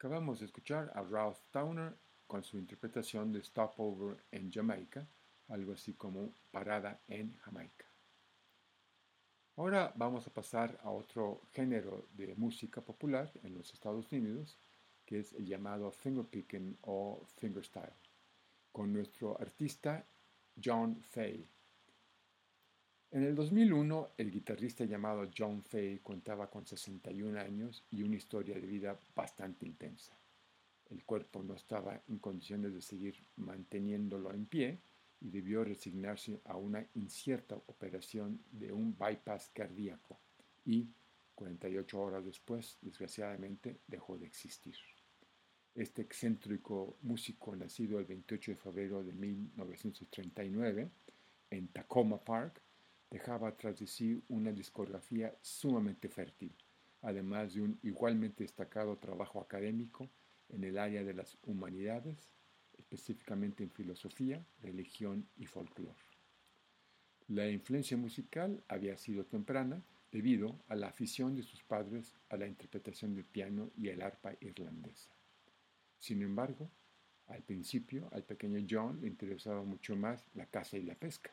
Acabamos 0.00 0.40
de 0.40 0.46
escuchar 0.46 0.90
a 0.94 1.02
Ralph 1.02 1.40
Towner 1.50 1.94
con 2.26 2.42
su 2.42 2.56
interpretación 2.56 3.30
de 3.34 3.42
Stopover 3.42 4.16
en 4.30 4.50
Jamaica, 4.50 5.06
algo 5.48 5.74
así 5.74 5.92
como 5.92 6.32
Parada 6.50 7.02
en 7.06 7.36
Jamaica. 7.36 7.84
Ahora 9.56 9.92
vamos 9.94 10.26
a 10.26 10.32
pasar 10.32 10.80
a 10.84 10.90
otro 10.90 11.42
género 11.52 12.08
de 12.14 12.34
música 12.34 12.80
popular 12.80 13.30
en 13.42 13.52
los 13.52 13.74
Estados 13.74 14.10
Unidos, 14.10 14.56
que 15.04 15.18
es 15.18 15.34
el 15.34 15.44
llamado 15.44 15.92
fingerpicking 15.92 16.78
o 16.80 17.22
fingerstyle, 17.36 17.92
con 18.72 18.94
nuestro 18.94 19.38
artista 19.38 20.06
John 20.64 21.02
Fay. 21.10 21.46
En 23.12 23.24
el 23.24 23.34
2001, 23.34 24.10
el 24.18 24.30
guitarrista 24.30 24.84
llamado 24.84 25.28
John 25.36 25.64
Fay 25.64 25.98
contaba 25.98 26.48
con 26.48 26.64
61 26.64 27.40
años 27.40 27.82
y 27.90 28.04
una 28.04 28.14
historia 28.14 28.54
de 28.54 28.60
vida 28.60 28.96
bastante 29.16 29.66
intensa. 29.66 30.12
El 30.88 31.04
cuerpo 31.04 31.42
no 31.42 31.54
estaba 31.54 32.00
en 32.08 32.20
condiciones 32.20 32.72
de 32.72 32.80
seguir 32.80 33.16
manteniéndolo 33.34 34.32
en 34.32 34.46
pie 34.46 34.78
y 35.20 35.28
debió 35.28 35.64
resignarse 35.64 36.40
a 36.44 36.56
una 36.56 36.86
incierta 36.94 37.56
operación 37.56 38.38
de 38.52 38.72
un 38.72 38.96
bypass 38.96 39.50
cardíaco 39.52 40.16
y 40.64 40.86
48 41.34 42.00
horas 42.00 42.24
después, 42.24 42.78
desgraciadamente, 42.80 43.80
dejó 43.88 44.18
de 44.18 44.26
existir. 44.26 44.76
Este 45.74 46.02
excéntrico 46.02 46.96
músico, 47.02 47.56
nacido 47.56 47.98
el 47.98 48.04
28 48.04 48.52
de 48.52 48.56
febrero 48.56 49.02
de 49.02 49.12
1939 49.12 50.90
en 51.50 51.68
Tacoma 51.68 52.18
Park, 52.18 52.60
dejaba 53.10 53.56
tras 53.56 53.78
de 53.78 53.86
sí 53.86 54.22
una 54.28 54.52
discografía 54.52 55.36
sumamente 55.42 56.08
fértil, 56.08 56.54
además 57.02 57.54
de 57.54 57.62
un 57.62 57.78
igualmente 57.82 58.44
destacado 58.44 58.96
trabajo 58.98 59.40
académico 59.40 60.08
en 60.48 60.64
el 60.64 60.78
área 60.78 61.02
de 61.02 61.14
las 61.14 61.36
humanidades, 61.42 62.30
específicamente 62.78 63.64
en 63.64 63.70
filosofía, 63.70 64.44
religión 64.62 65.28
y 65.36 65.46
folclore. 65.46 65.98
La 67.28 67.48
influencia 67.48 67.96
musical 67.96 68.62
había 68.68 68.96
sido 68.96 69.24
temprana 69.24 69.82
debido 70.10 70.58
a 70.68 70.74
la 70.74 70.88
afición 70.88 71.36
de 71.36 71.42
sus 71.42 71.62
padres 71.62 72.16
a 72.28 72.36
la 72.36 72.46
interpretación 72.46 73.14
del 73.14 73.24
piano 73.24 73.70
y 73.76 73.88
el 73.88 74.02
arpa 74.02 74.34
irlandesa. 74.40 75.10
Sin 75.98 76.22
embargo, 76.22 76.70
al 77.26 77.42
principio 77.44 78.08
al 78.12 78.24
pequeño 78.24 78.66
John 78.68 79.00
le 79.00 79.06
interesaba 79.06 79.62
mucho 79.62 79.94
más 79.94 80.26
la 80.34 80.46
caza 80.46 80.76
y 80.76 80.82
la 80.82 80.96
pesca. 80.96 81.30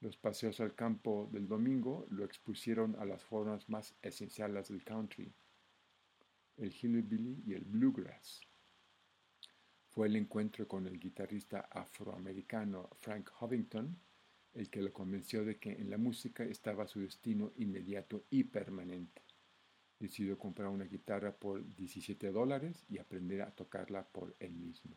Los 0.00 0.16
paseos 0.16 0.60
al 0.60 0.74
campo 0.74 1.28
del 1.32 1.48
domingo 1.48 2.06
lo 2.10 2.24
expusieron 2.24 2.96
a 2.96 3.04
las 3.04 3.22
formas 3.22 3.68
más 3.68 3.94
esenciales 4.02 4.68
del 4.68 4.84
country, 4.84 5.32
el 6.56 6.72
hillbilly 6.72 7.42
y 7.46 7.54
el 7.54 7.64
bluegrass. 7.64 8.40
Fue 9.88 10.08
el 10.08 10.16
encuentro 10.16 10.66
con 10.66 10.86
el 10.86 10.98
guitarrista 10.98 11.68
afroamericano 11.70 12.90
Frank 13.00 13.30
Hovington 13.40 13.98
el 14.54 14.70
que 14.70 14.80
lo 14.80 14.92
convenció 14.92 15.44
de 15.44 15.58
que 15.58 15.72
en 15.72 15.90
la 15.90 15.98
música 15.98 16.44
estaba 16.44 16.86
su 16.86 17.00
destino 17.00 17.52
inmediato 17.56 18.24
y 18.30 18.44
permanente. 18.44 19.22
Decidió 19.98 20.38
comprar 20.38 20.68
una 20.68 20.84
guitarra 20.84 21.32
por 21.32 21.64
17 21.74 22.30
dólares 22.30 22.84
y 22.88 22.98
aprender 22.98 23.42
a 23.42 23.50
tocarla 23.50 24.06
por 24.06 24.34
él 24.38 24.52
mismo. 24.52 24.96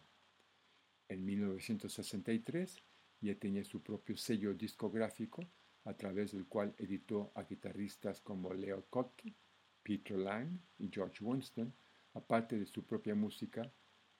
En 1.09 1.25
1963 1.25 2.83
ya 3.21 3.35
tenía 3.35 3.63
su 3.63 3.81
propio 3.81 4.15
sello 4.17 4.53
discográfico 4.53 5.47
a 5.85 5.93
través 5.93 6.33
del 6.33 6.47
cual 6.47 6.75
editó 6.77 7.31
a 7.35 7.43
guitarristas 7.43 8.21
como 8.21 8.53
Leo 8.53 8.85
Kottke, 8.89 9.33
Peter 9.81 10.17
Lang 10.17 10.59
y 10.77 10.89
George 10.91 11.23
Winston, 11.23 11.73
aparte 12.13 12.59
de 12.59 12.65
su 12.65 12.85
propia 12.85 13.15
música 13.15 13.71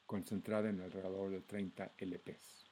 concentrada 0.06 0.70
en 0.70 0.80
alrededor 0.80 1.32
de 1.32 1.42
30 1.42 1.94
LPs. 1.98 2.66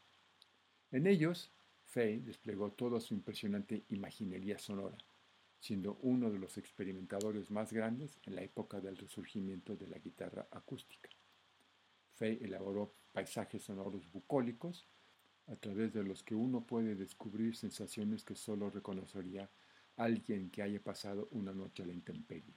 En 0.92 1.08
ellos, 1.08 1.52
Fay 1.84 2.20
desplegó 2.20 2.72
toda 2.72 3.00
su 3.00 3.14
impresionante 3.14 3.84
imaginería 3.90 4.58
sonora, 4.58 4.98
siendo 5.60 5.98
uno 6.02 6.32
de 6.32 6.40
los 6.40 6.58
experimentadores 6.58 7.52
más 7.52 7.74
grandes 7.74 8.20
en 8.24 8.36
la 8.36 8.44
época 8.44 8.80
del 8.80 8.98
resurgimiento 8.98 9.76
de 9.76 9.88
la 9.88 9.98
guitarra 9.98 10.48
acústica. 10.52 11.10
Fay 12.14 12.40
elaboró 12.42 12.96
paisajes 13.12 13.64
sonoros 13.64 14.10
bucólicos 14.12 14.88
a 15.48 15.56
través 15.56 15.94
de 15.94 16.04
los 16.04 16.24
que 16.24 16.36
uno 16.36 16.62
puede 16.66 16.96
descubrir 16.96 17.56
sensaciones 17.56 18.24
que 18.24 18.36
solo 18.36 18.70
reconocería 18.70 19.50
alguien 19.98 20.50
que 20.50 20.62
haya 20.62 20.82
pasado 20.82 21.28
una 21.32 21.54
noche 21.54 21.84
a 21.84 21.86
la 21.86 21.94
intemperie. 21.94 22.56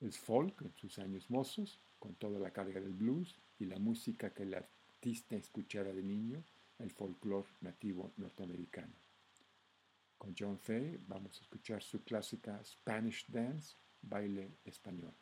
Es 0.00 0.18
folk 0.18 0.60
en 0.62 0.74
sus 0.76 0.98
años 0.98 1.30
mozos, 1.30 1.80
con 1.98 2.14
toda 2.14 2.38
la 2.38 2.52
carga 2.52 2.80
del 2.80 2.92
blues 2.92 3.38
y 3.58 3.64
la 3.64 3.78
música 3.78 4.30
que 4.30 4.42
el 4.42 4.54
artista 4.54 5.36
escuchara 5.36 5.92
de 5.92 6.02
niño, 6.02 6.44
el 6.78 6.90
folclore 6.90 7.48
nativo 7.62 8.12
norteamericano. 8.16 8.92
Con 10.18 10.34
John 10.38 10.58
Fay 10.58 10.98
vamos 11.06 11.38
a 11.38 11.42
escuchar 11.42 11.82
su 11.82 12.02
clásica 12.02 12.62
Spanish 12.64 13.26
Dance, 13.28 13.76
baile 14.02 14.50
español. 14.64 15.14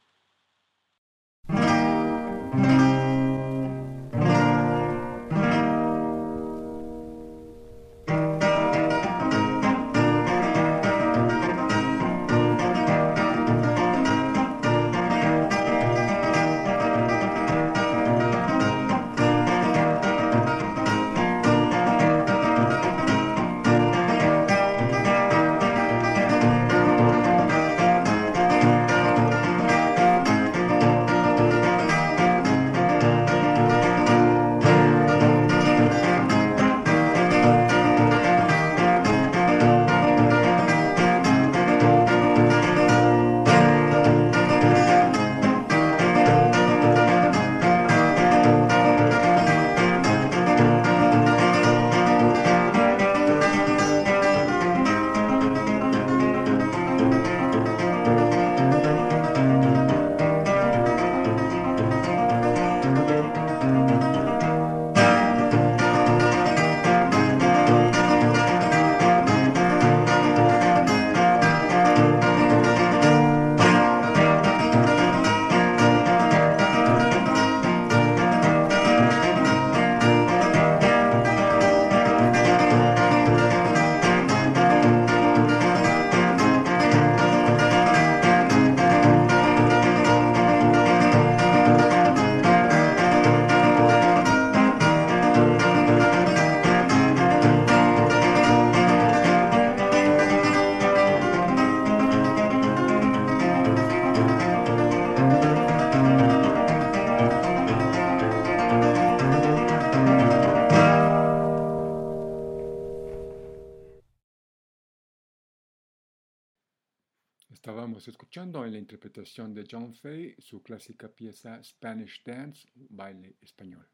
Estábamos 118.05 118.21
escuchando 118.21 118.67
en 118.67 118.73
la 118.73 118.79
interpretación 118.79 119.55
de 119.55 119.67
John 119.71 119.95
Fay 119.95 120.35
su 120.39 120.63
clásica 120.63 121.09
pieza 121.09 121.65
Spanish 121.65 122.23
Dance, 122.23 122.69
baile 122.75 123.37
español. 123.41 123.89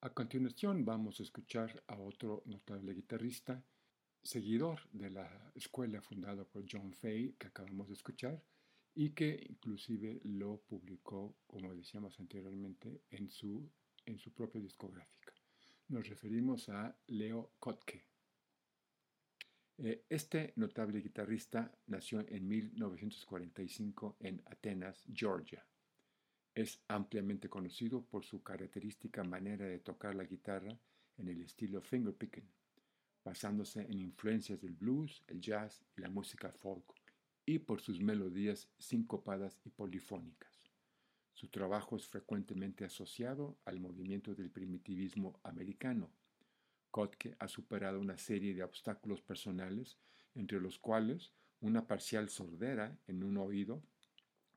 A 0.00 0.08
continuación 0.08 0.86
vamos 0.86 1.20
a 1.20 1.22
escuchar 1.22 1.82
a 1.86 1.98
otro 1.98 2.42
notable 2.46 2.94
guitarrista, 2.94 3.62
seguidor 4.22 4.88
de 4.92 5.10
la 5.10 5.52
escuela 5.54 6.00
fundada 6.00 6.44
por 6.44 6.64
John 6.66 6.94
Fay 6.94 7.34
que 7.38 7.48
acabamos 7.48 7.88
de 7.88 7.94
escuchar, 7.94 8.42
y 8.94 9.10
que 9.10 9.44
inclusive 9.46 10.18
lo 10.24 10.62
publicó, 10.62 11.36
como 11.46 11.74
decíamos 11.74 12.18
anteriormente, 12.18 13.02
en 13.10 13.28
su, 13.28 13.68
en 14.06 14.18
su 14.18 14.32
propia 14.32 14.62
discográfica. 14.62 15.34
Nos 15.88 16.08
referimos 16.08 16.70
a 16.70 16.96
Leo 17.08 17.52
Kotke. 17.58 18.09
Eh, 19.82 20.04
este 20.10 20.52
notable 20.56 21.00
guitarrista 21.00 21.72
nació 21.86 22.20
en 22.28 22.46
1945 22.46 24.18
en 24.20 24.42
Atenas, 24.44 25.02
Georgia. 25.10 25.64
Es 26.54 26.82
ampliamente 26.86 27.48
conocido 27.48 28.04
por 28.04 28.22
su 28.22 28.42
característica 28.42 29.24
manera 29.24 29.64
de 29.64 29.78
tocar 29.78 30.14
la 30.14 30.24
guitarra 30.24 30.78
en 31.16 31.28
el 31.28 31.40
estilo 31.40 31.80
fingerpicking, 31.80 32.46
basándose 33.24 33.80
en 33.80 34.02
influencias 34.02 34.60
del 34.60 34.74
blues, 34.74 35.24
el 35.28 35.40
jazz 35.40 35.82
y 35.96 36.02
la 36.02 36.10
música 36.10 36.52
folk, 36.52 36.84
y 37.46 37.60
por 37.60 37.80
sus 37.80 38.02
melodías 38.02 38.68
sincopadas 38.78 39.58
y 39.64 39.70
polifónicas. 39.70 40.60
Su 41.32 41.48
trabajo 41.48 41.96
es 41.96 42.06
frecuentemente 42.06 42.84
asociado 42.84 43.56
al 43.64 43.80
movimiento 43.80 44.34
del 44.34 44.50
primitivismo 44.50 45.40
americano. 45.42 46.10
Kotke 46.90 47.36
ha 47.38 47.48
superado 47.48 48.00
una 48.00 48.18
serie 48.18 48.54
de 48.54 48.62
obstáculos 48.62 49.22
personales, 49.22 49.98
entre 50.34 50.60
los 50.60 50.78
cuales 50.78 51.32
una 51.60 51.86
parcial 51.86 52.28
sordera 52.28 52.96
en 53.06 53.22
un 53.22 53.36
oído 53.36 53.82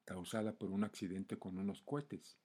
causada 0.06 0.54
por 0.54 0.72
un 0.72 0.84
accidente 0.84 1.38
con 1.38 1.58
unos 1.58 1.82
cohetes 1.82 2.38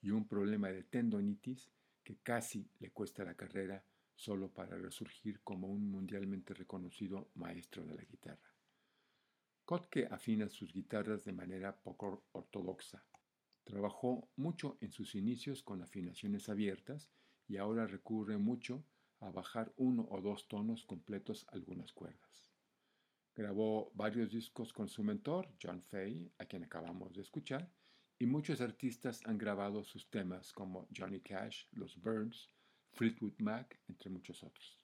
y 0.00 0.10
un 0.10 0.26
problema 0.26 0.68
de 0.68 0.84
tendonitis 0.84 1.70
que 2.02 2.18
casi 2.18 2.68
le 2.78 2.90
cuesta 2.90 3.24
la 3.24 3.34
carrera 3.34 3.84
solo 4.14 4.48
para 4.48 4.76
resurgir 4.78 5.40
como 5.40 5.68
un 5.68 5.90
mundialmente 5.90 6.54
reconocido 6.54 7.28
maestro 7.34 7.84
de 7.84 7.94
la 7.94 8.04
guitarra. 8.04 8.54
Kotke 9.64 10.06
afina 10.06 10.48
sus 10.48 10.72
guitarras 10.72 11.24
de 11.24 11.32
manera 11.32 11.76
poco 11.76 12.24
ortodoxa. 12.32 13.04
Trabajó 13.64 14.28
mucho 14.36 14.78
en 14.80 14.92
sus 14.92 15.16
inicios 15.16 15.62
con 15.62 15.82
afinaciones 15.82 16.48
abiertas 16.48 17.10
y 17.48 17.56
ahora 17.56 17.86
recurre 17.86 18.38
mucho 18.38 18.84
a 19.20 19.30
bajar 19.30 19.72
uno 19.76 20.06
o 20.10 20.20
dos 20.20 20.46
tonos 20.48 20.84
completos 20.84 21.46
algunas 21.50 21.92
cuerdas. 21.92 22.52
Grabó 23.34 23.90
varios 23.94 24.30
discos 24.30 24.72
con 24.72 24.88
su 24.88 25.02
mentor, 25.02 25.48
John 25.62 25.82
Fay, 25.82 26.32
a 26.38 26.46
quien 26.46 26.64
acabamos 26.64 27.14
de 27.14 27.22
escuchar, 27.22 27.70
y 28.18 28.26
muchos 28.26 28.60
artistas 28.60 29.20
han 29.26 29.36
grabado 29.36 29.84
sus 29.84 30.08
temas 30.08 30.52
como 30.52 30.88
Johnny 30.96 31.20
Cash, 31.20 31.66
Los 31.72 32.00
Burns, 32.00 32.50
Fleetwood 32.92 33.34
Mac, 33.38 33.78
entre 33.88 34.08
muchos 34.08 34.42
otros. 34.42 34.80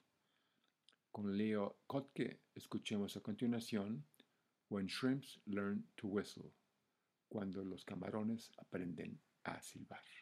Con 1.10 1.36
Leo 1.36 1.78
Kotke 1.86 2.42
escuchemos 2.54 3.16
a 3.16 3.20
continuación 3.20 4.06
When 4.68 4.86
Shrimps 4.86 5.40
Learn 5.46 5.86
to 5.96 6.08
Whistle, 6.08 6.52
cuando 7.28 7.64
los 7.64 7.84
camarones 7.84 8.50
aprenden 8.58 9.18
a 9.44 9.62
silbar. 9.62 10.21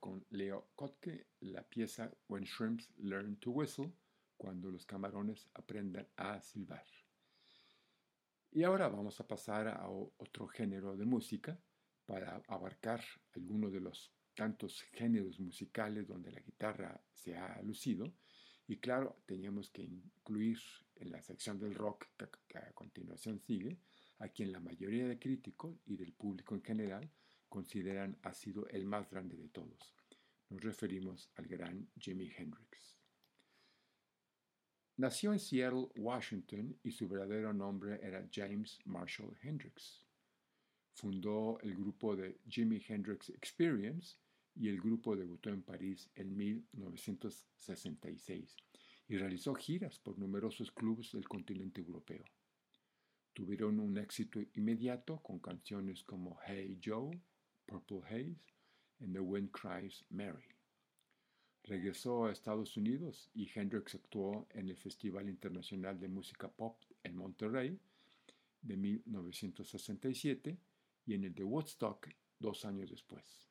Con 0.00 0.26
Leo 0.30 0.70
Kotke 0.74 1.28
la 1.42 1.62
pieza 1.62 2.10
When 2.26 2.42
Shrimps 2.42 2.90
Learn 2.96 3.36
to 3.36 3.52
Whistle, 3.52 3.92
cuando 4.36 4.68
los 4.68 4.84
camarones 4.84 5.48
aprendan 5.54 6.08
a 6.16 6.40
silbar. 6.40 6.84
Y 8.50 8.64
ahora 8.64 8.88
vamos 8.88 9.20
a 9.20 9.28
pasar 9.28 9.68
a 9.68 9.88
otro 9.88 10.48
género 10.48 10.96
de 10.96 11.04
música 11.04 11.56
para 12.04 12.42
abarcar 12.48 13.00
algunos 13.36 13.72
de 13.72 13.78
los 13.78 14.12
tantos 14.34 14.82
géneros 14.90 15.38
musicales 15.38 16.08
donde 16.08 16.32
la 16.32 16.40
guitarra 16.40 17.00
se 17.12 17.36
ha 17.36 17.62
lucido. 17.62 18.12
Y 18.66 18.78
claro, 18.78 19.22
teníamos 19.24 19.70
que 19.70 19.82
incluir 19.82 20.58
en 20.96 21.12
la 21.12 21.22
sección 21.22 21.60
del 21.60 21.76
rock 21.76 22.06
que, 22.48 22.58
a 22.58 22.72
continuación 22.72 23.38
sigue, 23.38 23.78
a 24.18 24.30
quien 24.30 24.50
la 24.50 24.58
mayoría 24.58 25.06
de 25.06 25.20
críticos 25.20 25.80
y 25.86 25.96
del 25.96 26.12
público 26.12 26.56
en 26.56 26.62
general 26.64 27.08
consideran 27.50 28.16
ha 28.22 28.32
sido 28.32 28.66
el 28.68 28.86
más 28.86 29.10
grande 29.10 29.36
de 29.36 29.48
todos. 29.48 29.94
Nos 30.48 30.62
referimos 30.62 31.30
al 31.34 31.46
gran 31.46 31.90
Jimi 31.98 32.32
Hendrix. 32.34 32.96
Nació 34.96 35.32
en 35.32 35.38
Seattle, 35.38 35.88
Washington, 35.96 36.76
y 36.82 36.90
su 36.90 37.08
verdadero 37.08 37.52
nombre 37.52 38.00
era 38.02 38.28
James 38.32 38.78
Marshall 38.84 39.36
Hendrix. 39.42 40.04
Fundó 40.92 41.58
el 41.62 41.74
grupo 41.74 42.16
de 42.16 42.40
Jimi 42.48 42.82
Hendrix 42.86 43.30
Experience 43.30 44.16
y 44.54 44.68
el 44.68 44.80
grupo 44.80 45.16
debutó 45.16 45.50
en 45.50 45.62
París 45.62 46.10
en 46.14 46.36
1966 46.36 48.56
y 49.08 49.16
realizó 49.16 49.54
giras 49.54 49.98
por 49.98 50.18
numerosos 50.18 50.70
clubes 50.70 51.12
del 51.12 51.26
continente 51.26 51.80
europeo. 51.80 52.24
Tuvieron 53.32 53.80
un 53.80 53.96
éxito 53.96 54.40
inmediato 54.54 55.22
con 55.22 55.38
canciones 55.38 56.04
como 56.04 56.38
Hey 56.46 56.78
Joe, 56.84 57.18
Purple 57.70 58.02
Haze 58.10 58.52
and 59.00 59.14
The 59.14 59.20
Wind 59.20 59.52
Cries 59.52 60.04
Mary. 60.10 60.44
Regresó 61.62 62.24
a 62.24 62.32
Estados 62.32 62.76
Unidos 62.76 63.30
y 63.32 63.48
Hendrix 63.54 63.94
actuó 63.94 64.48
en 64.50 64.68
el 64.68 64.76
Festival 64.76 65.28
Internacional 65.28 66.00
de 66.00 66.08
Música 66.08 66.48
Pop 66.48 66.82
en 67.04 67.14
Monterrey 67.14 67.78
de 68.60 68.76
1967 68.76 70.58
y 71.06 71.14
en 71.14 71.24
el 71.24 71.34
de 71.34 71.44
Woodstock 71.44 72.08
dos 72.40 72.64
años 72.64 72.90
después. 72.90 73.48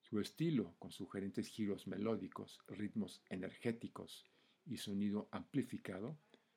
Su 0.00 0.20
estilo, 0.20 0.76
con 0.78 0.92
sugerentes 0.92 1.48
giros 1.48 1.88
melódicos, 1.88 2.60
ritmos 2.68 3.20
energéticos 3.30 4.24
y 4.64 4.76
sonido 4.76 5.28
amplificado, 5.32 6.16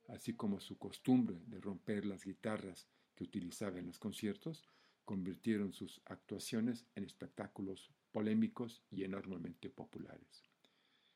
así 0.10 0.36
como 0.36 0.60
su 0.60 0.78
costumbre 0.78 1.40
de 1.48 1.60
romper 1.60 2.06
las 2.06 2.24
guitarras 2.24 2.88
que 3.16 3.24
utilizaba 3.24 3.80
en 3.80 3.88
los 3.88 3.98
conciertos, 3.98 4.70
convirtieron 5.08 5.72
sus 5.72 6.02
actuaciones 6.04 6.86
en 6.94 7.06
espectáculos 7.06 7.90
polémicos 8.12 8.84
y 8.92 9.06
enormemente 9.06 9.70
populares. 9.70 10.44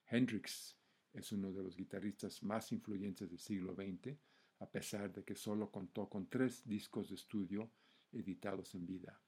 Hendrix 0.07 0.77
es 1.11 1.33
uno 1.33 1.51
de 1.51 1.61
los 1.61 1.75
guitarristas 1.75 2.41
más 2.41 2.71
influyentes 2.71 3.29
del 3.29 3.39
siglo 3.39 3.75
XX, 3.75 4.15
a 4.59 4.71
pesar 4.71 5.11
de 5.11 5.25
que 5.25 5.35
solo 5.35 5.69
contó 5.69 6.07
con 6.07 6.29
tres 6.29 6.65
discos 6.65 7.09
de 7.09 7.15
estudio 7.15 7.69
editados 8.13 8.73
en 8.75 8.87
vida. 8.87 9.19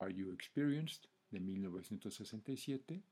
Are 0.00 0.14
You 0.14 0.32
Experienced? 0.32 1.08
de 1.30 1.40
1967, 1.40 3.02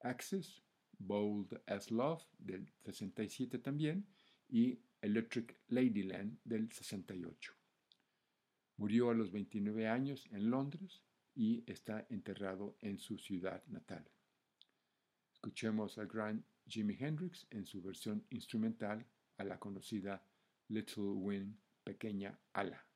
Access, 0.00 0.62
Bold 0.98 1.60
as 1.66 1.90
Love 1.90 2.24
del 2.38 2.72
67 2.84 3.58
también 3.58 4.06
y 4.48 4.78
Electric 5.00 5.56
Ladyland 5.68 6.38
del 6.44 6.70
68. 6.72 7.61
Murió 8.76 9.10
a 9.10 9.14
los 9.14 9.30
29 9.30 9.88
años 9.88 10.28
en 10.32 10.50
Londres 10.50 11.02
y 11.34 11.64
está 11.70 12.06
enterrado 12.10 12.76
en 12.80 12.98
su 12.98 13.18
ciudad 13.18 13.62
natal. 13.66 14.08
Escuchemos 15.32 15.98
al 15.98 16.06
gran 16.08 16.44
Jimi 16.66 16.96
Hendrix 16.98 17.46
en 17.50 17.66
su 17.66 17.82
versión 17.82 18.24
instrumental 18.30 19.06
a 19.38 19.44
la 19.44 19.58
conocida 19.58 20.24
Little 20.68 21.04
Wind, 21.04 21.56
Pequeña 21.84 22.38
Ala. 22.52 22.86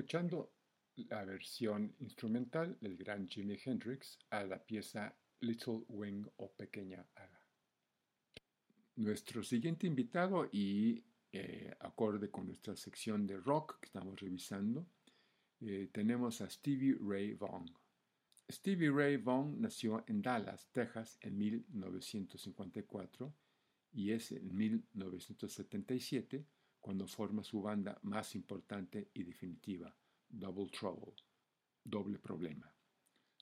Escuchando 0.00 0.54
la 1.10 1.26
versión 1.26 1.94
instrumental 1.98 2.78
del 2.80 2.96
gran 2.96 3.28
Jimi 3.28 3.58
Hendrix 3.62 4.18
a 4.30 4.42
la 4.44 4.58
pieza 4.58 5.14
Little 5.40 5.84
Wing 5.88 6.26
o 6.38 6.50
Pequeña 6.52 7.04
Ala. 7.14 7.42
Nuestro 8.96 9.42
siguiente 9.42 9.86
invitado 9.86 10.48
y 10.50 11.04
eh, 11.32 11.74
acorde 11.80 12.30
con 12.30 12.46
nuestra 12.46 12.74
sección 12.76 13.26
de 13.26 13.36
rock 13.36 13.78
que 13.80 13.86
estamos 13.88 14.18
revisando, 14.18 14.86
eh, 15.60 15.90
tenemos 15.92 16.40
a 16.40 16.48
Stevie 16.48 16.96
Ray 16.98 17.34
Vaughan. 17.34 17.66
Stevie 18.50 18.90
Ray 18.90 19.18
Vaughan 19.18 19.60
nació 19.60 20.02
en 20.06 20.22
Dallas, 20.22 20.70
Texas, 20.72 21.18
en 21.20 21.36
1954 21.36 23.34
y 23.92 24.12
es 24.12 24.32
en 24.32 24.56
1977 24.56 26.46
cuando 26.80 27.06
forma 27.06 27.42
su 27.42 27.60
banda 27.60 27.98
más 28.02 28.34
importante 28.34 29.10
y 29.14 29.22
definitiva, 29.22 29.94
Double 30.28 30.70
Trouble, 30.70 31.14
Doble 31.84 32.18
Problema. 32.18 32.72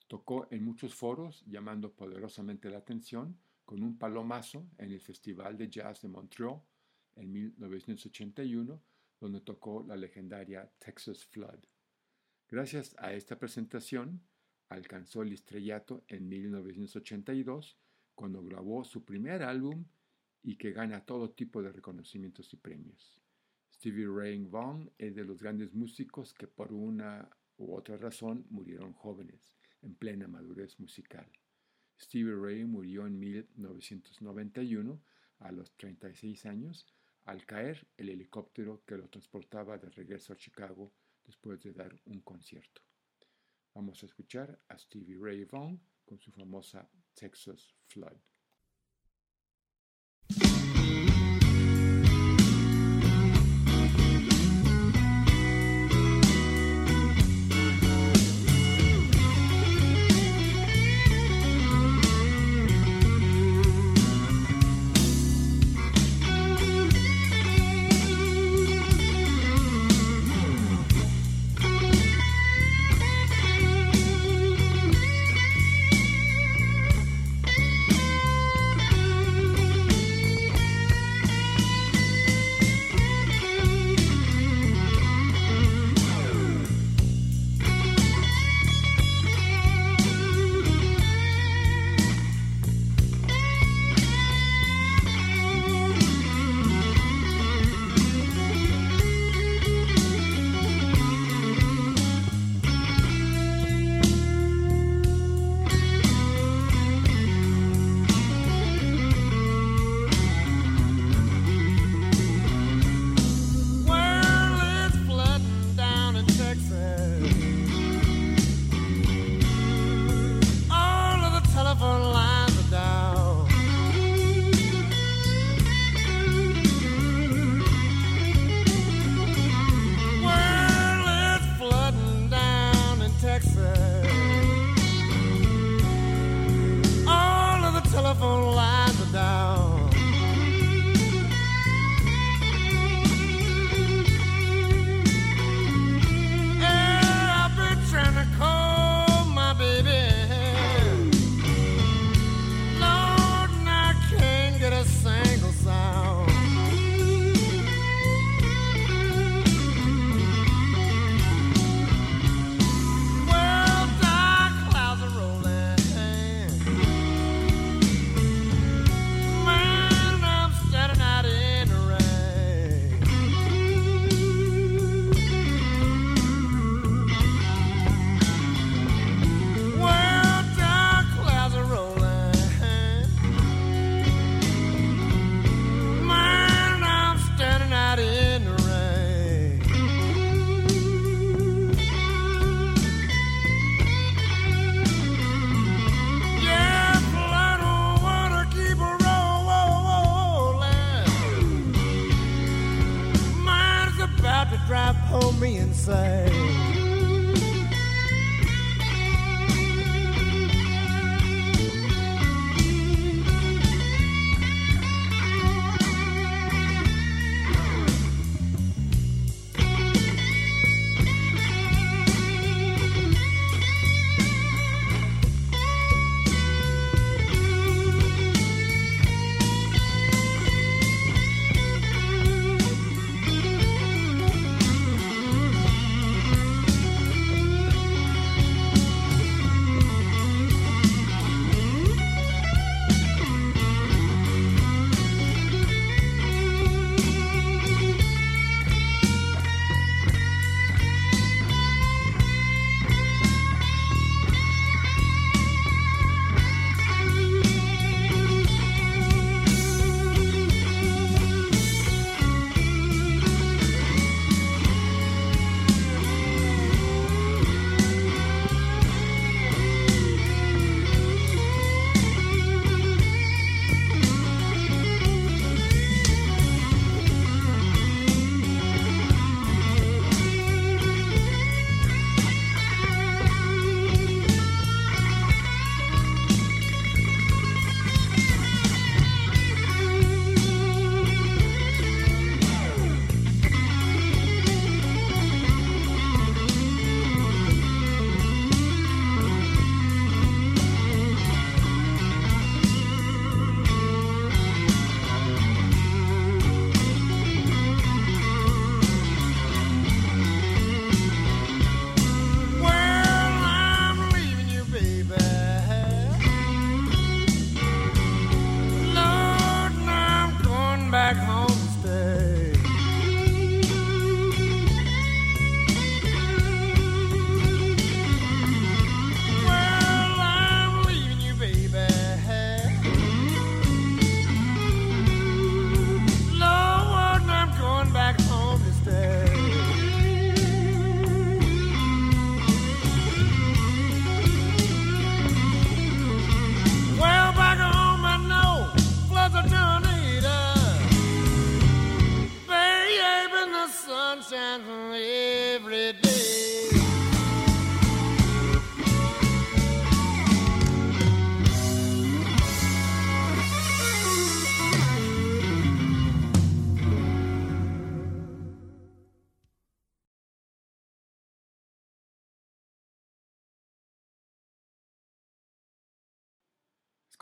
Tocó 0.07 0.49
en 0.51 0.65
muchos 0.65 0.95
foros 0.95 1.45
llamando 1.47 1.93
poderosamente 1.93 2.71
la 2.71 2.79
atención 2.79 3.39
con 3.65 3.83
un 3.83 3.99
palomazo 3.99 4.67
en 4.79 4.93
el 4.93 5.01
Festival 5.01 5.57
de 5.57 5.69
Jazz 5.69 6.01
de 6.01 6.09
Montreal 6.09 6.63
en 7.17 7.31
1981, 7.31 8.83
donde 9.21 9.41
tocó 9.41 9.85
la 9.87 9.97
legendaria 9.97 10.71
Texas 10.79 11.25
Flood. 11.27 11.61
Gracias 12.49 12.97
a 12.99 13.13
esta 13.13 13.39
presentación, 13.39 14.23
alcanzó 14.71 15.23
el 15.23 15.33
estrellato 15.33 16.05
en 16.09 16.29
1982, 16.29 17.77
cuando 18.15 18.43
grabó 18.43 18.85
su 18.85 19.05
primer 19.05 19.43
álbum 19.43 19.85
y 20.43 20.57
que 20.57 20.73
gana 20.73 21.05
todo 21.05 21.31
tipo 21.31 21.63
de 21.63 21.71
reconocimientos 21.71 22.53
y 22.55 22.57
premios. 22.57 23.21
Stevie 23.79 24.09
Ray 24.09 24.45
Vaughan 24.45 24.91
es 24.99 25.15
de 25.15 25.23
los 25.23 25.41
grandes 25.41 25.73
músicos 25.73 26.35
que 26.35 26.49
por 26.49 26.73
una 26.73 27.31
u 27.59 27.77
otra 27.77 27.97
razón 27.97 28.45
murieron 28.51 28.93
jóvenes, 28.93 29.55
en 29.83 29.95
plena 29.95 30.27
madurez 30.27 30.81
musical. 30.81 31.31
Stevie 31.97 32.35
Ray 32.35 32.65
murió 32.65 33.07
en 33.07 33.21
1991 33.21 35.01
a 35.39 35.53
los 35.53 35.77
36 35.77 36.45
años 36.47 36.89
al 37.27 37.47
caer 37.47 37.87
el 37.97 38.09
helicóptero 38.09 38.83
que 38.85 38.97
lo 38.97 39.09
transportaba 39.09 39.79
de 39.79 39.91
regreso 39.91 40.33
a 40.33 40.37
Chicago 40.37 40.93
después 41.25 41.63
de 41.63 41.73
dar 41.73 41.95
un 42.07 42.21
concierto. 42.23 42.83
Vamos 43.75 44.03
a 44.03 44.07
escuchar 44.07 44.59
a 44.67 44.77
Stevie 44.77 45.19
Ray 45.21 45.45
Vaughan 45.45 45.81
con 46.05 46.19
su 46.19 46.33
famosa 46.33 46.91
Texas 47.15 47.77
Flood. 47.87 48.19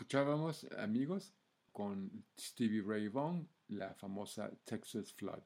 Escuchábamos, 0.07 0.65
amigos, 0.79 1.35
con 1.73 2.25
Stevie 2.39 2.81
Ray 2.81 3.09
Vaughan, 3.09 3.49
la 3.67 3.93
famosa 3.95 4.53
Texas 4.63 5.13
Flood. 5.13 5.43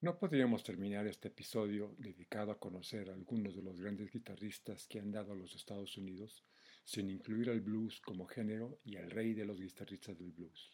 No 0.00 0.18
podríamos 0.18 0.64
terminar 0.64 1.06
este 1.06 1.28
episodio 1.28 1.94
dedicado 1.98 2.50
a 2.50 2.58
conocer 2.58 3.10
a 3.10 3.12
algunos 3.12 3.54
de 3.54 3.60
los 3.60 3.78
grandes 3.78 4.10
guitarristas 4.10 4.86
que 4.86 4.98
han 4.98 5.12
dado 5.12 5.34
a 5.34 5.36
los 5.36 5.54
Estados 5.54 5.98
Unidos 5.98 6.42
sin 6.86 7.10
incluir 7.10 7.50
al 7.50 7.60
blues 7.60 8.00
como 8.00 8.26
género 8.26 8.80
y 8.82 8.96
al 8.96 9.10
rey 9.10 9.34
de 9.34 9.44
los 9.44 9.60
guitarristas 9.60 10.18
del 10.18 10.32
blues. 10.32 10.72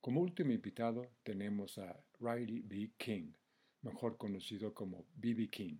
Como 0.00 0.20
último 0.20 0.52
invitado 0.52 1.10
tenemos 1.24 1.76
a 1.78 2.04
Riley 2.20 2.60
B. 2.60 2.92
King, 2.96 3.32
mejor 3.80 4.16
conocido 4.16 4.72
como 4.72 5.08
B.B. 5.16 5.50
King. 5.50 5.78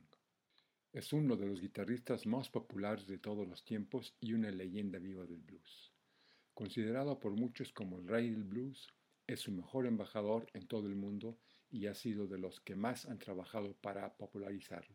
Es 0.93 1.15
uno 1.15 1.37
de 1.37 1.47
los 1.47 1.63
guitarristas 1.63 2.27
más 2.27 2.51
populares 2.51 3.07
de 3.07 3.17
todos 3.17 3.49
los 3.49 3.65
tiempos 3.65 4.15
y 4.21 4.35
una 4.35 4.51
leyenda 4.51 4.99
viva 4.99 5.25
del 5.25 5.41
blues. 5.41 5.91
Considerado 6.53 7.19
por 7.19 7.33
muchos 7.33 7.73
como 7.73 7.99
el 7.99 8.07
rey 8.07 8.29
del 8.29 8.45
blues, 8.45 8.93
es 9.27 9.41
su 9.41 9.53
mejor 9.53 9.87
embajador 9.87 10.51
en 10.53 10.67
todo 10.67 10.89
el 10.89 10.95
mundo 10.95 11.39
y 11.71 11.87
ha 11.87 11.95
sido 11.95 12.27
de 12.27 12.37
los 12.37 12.61
que 12.61 12.77
más 12.77 13.07
han 13.07 13.19
trabajado 13.19 13.73
para 13.81 14.13
popularizarlo. 14.19 14.95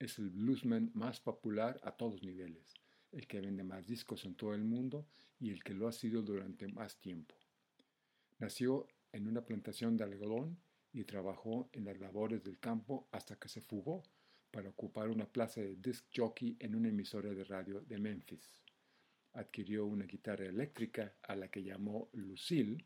Es 0.00 0.18
el 0.18 0.30
bluesman 0.30 0.90
más 0.92 1.20
popular 1.20 1.78
a 1.84 1.92
todos 1.92 2.24
niveles, 2.24 2.74
el 3.12 3.28
que 3.28 3.40
vende 3.40 3.62
más 3.62 3.86
discos 3.86 4.24
en 4.24 4.34
todo 4.34 4.54
el 4.54 4.64
mundo 4.64 5.06
y 5.38 5.50
el 5.50 5.62
que 5.62 5.74
lo 5.74 5.86
ha 5.86 5.92
sido 5.92 6.22
durante 6.22 6.66
más 6.66 6.98
tiempo. 6.98 7.36
Nació 8.40 8.88
en 9.12 9.28
una 9.28 9.44
plantación 9.44 9.96
de 9.96 10.02
algodón 10.02 10.58
y 10.92 11.04
trabajó 11.04 11.70
en 11.72 11.84
las 11.84 12.00
labores 12.00 12.42
del 12.42 12.58
campo 12.58 13.06
hasta 13.12 13.36
que 13.36 13.48
se 13.48 13.60
fugó 13.60 14.02
para 14.52 14.68
ocupar 14.68 15.08
una 15.08 15.26
plaza 15.26 15.62
de 15.62 15.76
disc 15.76 16.06
jockey 16.14 16.56
en 16.60 16.74
una 16.74 16.90
emisora 16.90 17.30
de 17.30 17.42
radio 17.42 17.80
de 17.80 17.98
Memphis. 17.98 18.60
Adquirió 19.32 19.86
una 19.86 20.04
guitarra 20.04 20.44
eléctrica 20.44 21.16
a 21.22 21.34
la 21.34 21.48
que 21.48 21.62
llamó 21.64 22.10
Lucille 22.12 22.84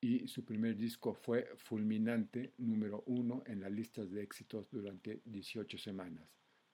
y 0.00 0.28
su 0.28 0.44
primer 0.44 0.76
disco 0.76 1.14
fue 1.14 1.50
fulminante 1.56 2.52
número 2.58 3.02
uno 3.06 3.42
en 3.46 3.60
las 3.60 3.72
listas 3.72 4.10
de 4.10 4.22
éxitos 4.22 4.70
durante 4.70 5.22
18 5.24 5.78
semanas. 5.78 6.28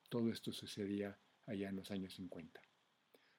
Todo 0.08 0.30
esto 0.30 0.52
sucedía 0.52 1.16
allá 1.46 1.68
en 1.68 1.76
los 1.76 1.90
años 1.90 2.14
50. 2.14 2.60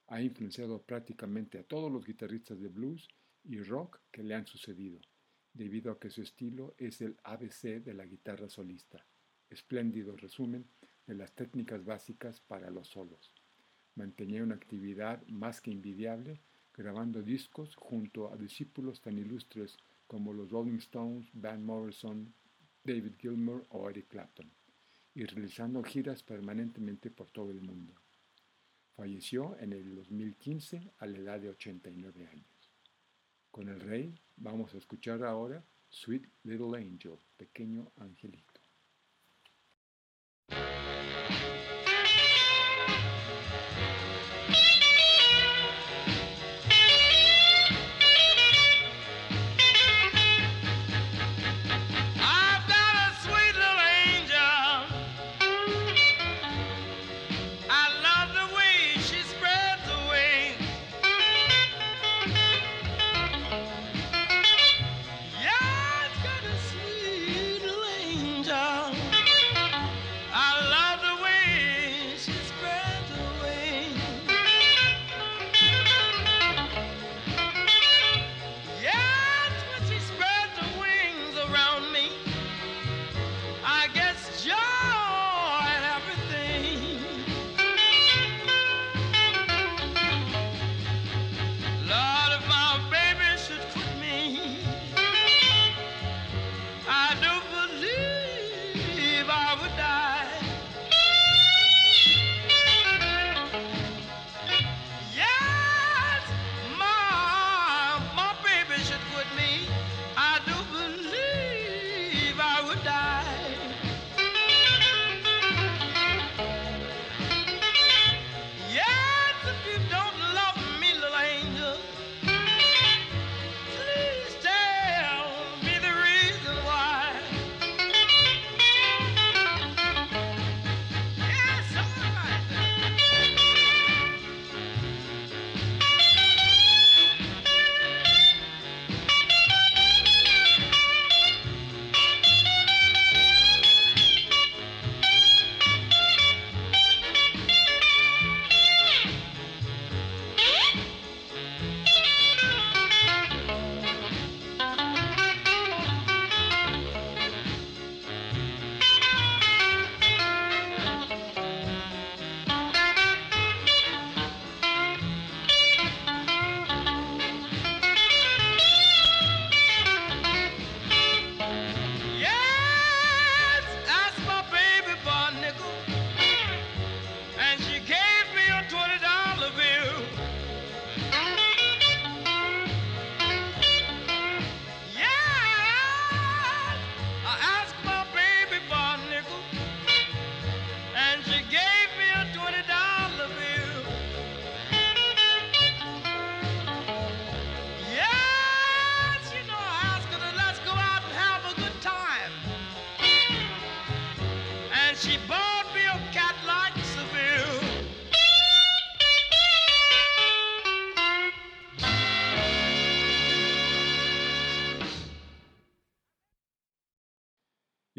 Ha 0.08 0.22
influenciado 0.22 0.82
prácticamente 0.82 1.60
a 1.60 1.64
todos 1.64 1.91
los 1.91 2.06
guitarristas 2.06 2.60
de 2.62 2.70
blues 2.70 3.08
y 3.43 3.62
rock 3.62 3.99
que 4.10 4.24
le 4.24 4.36
han 4.36 4.47
sucedido, 4.47 5.01
debido 5.53 5.91
a 5.91 5.99
que 5.99 6.10
su 6.10 6.22
estilo 6.22 6.76
es 6.78 7.01
el 7.01 7.18
ABC 7.24 7.84
de 7.84 7.93
la 7.93 8.06
guitarra 8.06 8.49
solista. 8.49 9.06
Espléndido 9.56 10.18
resumen 10.18 10.66
de 11.08 11.16
las 11.16 11.32
técnicas 11.32 11.86
básicas 11.86 12.41
para 12.41 12.70
los 12.70 12.89
solos. 12.89 13.32
Mantenía 13.95 14.43
una 14.43 14.56
actividad 14.56 15.26
más 15.28 15.62
que 15.62 15.72
envidiable 15.72 16.41
grabando 16.74 17.22
discos 17.22 17.74
junto 17.78 18.34
a 18.34 18.36
discípulos 18.36 18.99
tan 18.99 19.18
ilustres 19.18 19.78
como 20.08 20.34
los 20.34 20.51
Rolling 20.51 20.80
Stones, 20.80 21.30
Van 21.32 21.64
Morrison, 21.64 22.34
David 22.84 23.14
Gilmour 23.18 23.66
o 23.70 23.89
Eric 23.89 24.10
Clapton, 24.10 24.51
y 25.14 25.24
realizando 25.24 25.82
giras 25.84 26.22
permanentemente 26.22 27.10
por 27.10 27.32
todo 27.32 27.49
el 27.51 27.62
mundo. 27.62 27.93
Falleció 28.97 29.58
en 29.58 29.72
el 29.72 29.95
2015 29.95 30.91
a 30.97 31.06
la 31.06 31.18
edad 31.18 31.39
de 31.39 31.51
89 31.51 32.28
años. 32.28 32.72
Con 33.51 33.70
el 33.70 33.80
rey 33.80 34.14
vamos 34.36 34.76
a 34.76 34.80
escuchar 34.80 35.24
ahora 35.24 35.64
Sweet 35.88 36.28
Little 36.43 36.78
Angel, 36.78 37.18
pequeño 37.38 37.93
angelito. 37.95 38.55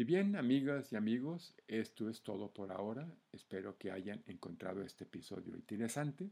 Bien, 0.03 0.35
amigas 0.35 0.93
y 0.93 0.95
amigos, 0.95 1.55
esto 1.67 2.07
es 2.07 2.21
todo 2.21 2.53
por 2.53 2.71
ahora. 2.71 3.11
Espero 3.31 3.79
que 3.79 3.89
hayan 3.89 4.21
encontrado 4.27 4.83
este 4.83 5.05
episodio 5.05 5.55
interesante. 5.55 6.29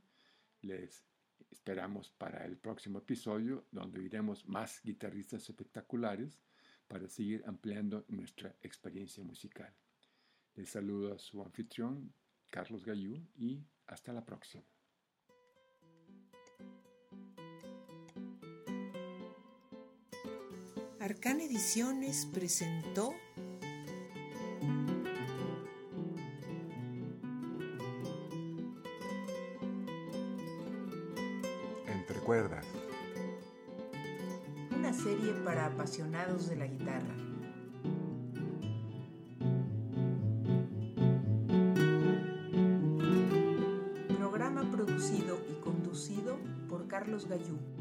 Les 0.61 1.03
esperamos 1.49 2.11
para 2.11 2.45
el 2.45 2.57
próximo 2.57 2.99
episodio 2.99 3.65
donde 3.71 4.03
iremos 4.03 4.47
más 4.47 4.83
guitarristas 4.83 5.49
espectaculares 5.49 6.37
para 6.87 7.07
seguir 7.07 7.43
ampliando 7.47 8.05
nuestra 8.07 8.55
experiencia 8.61 9.23
musical. 9.23 9.73
Les 10.53 10.69
saludo 10.69 11.15
a 11.15 11.17
su 11.17 11.41
anfitrión, 11.41 12.13
Carlos 12.51 12.85
Gallú, 12.85 13.19
y 13.35 13.65
hasta 13.87 14.13
la 14.13 14.23
próxima. 14.23 14.63
Arcán 20.99 21.41
Ediciones 21.41 22.27
presentó 22.31 23.13
Una 34.77 34.91
serie 34.91 35.31
para 35.45 35.67
apasionados 35.67 36.49
de 36.49 36.57
la 36.57 36.67
guitarra. 36.67 37.15
Programa 44.17 44.69
producido 44.69 45.37
y 45.49 45.61
conducido 45.61 46.37
por 46.67 46.89
Carlos 46.89 47.25
Gallú. 47.29 47.74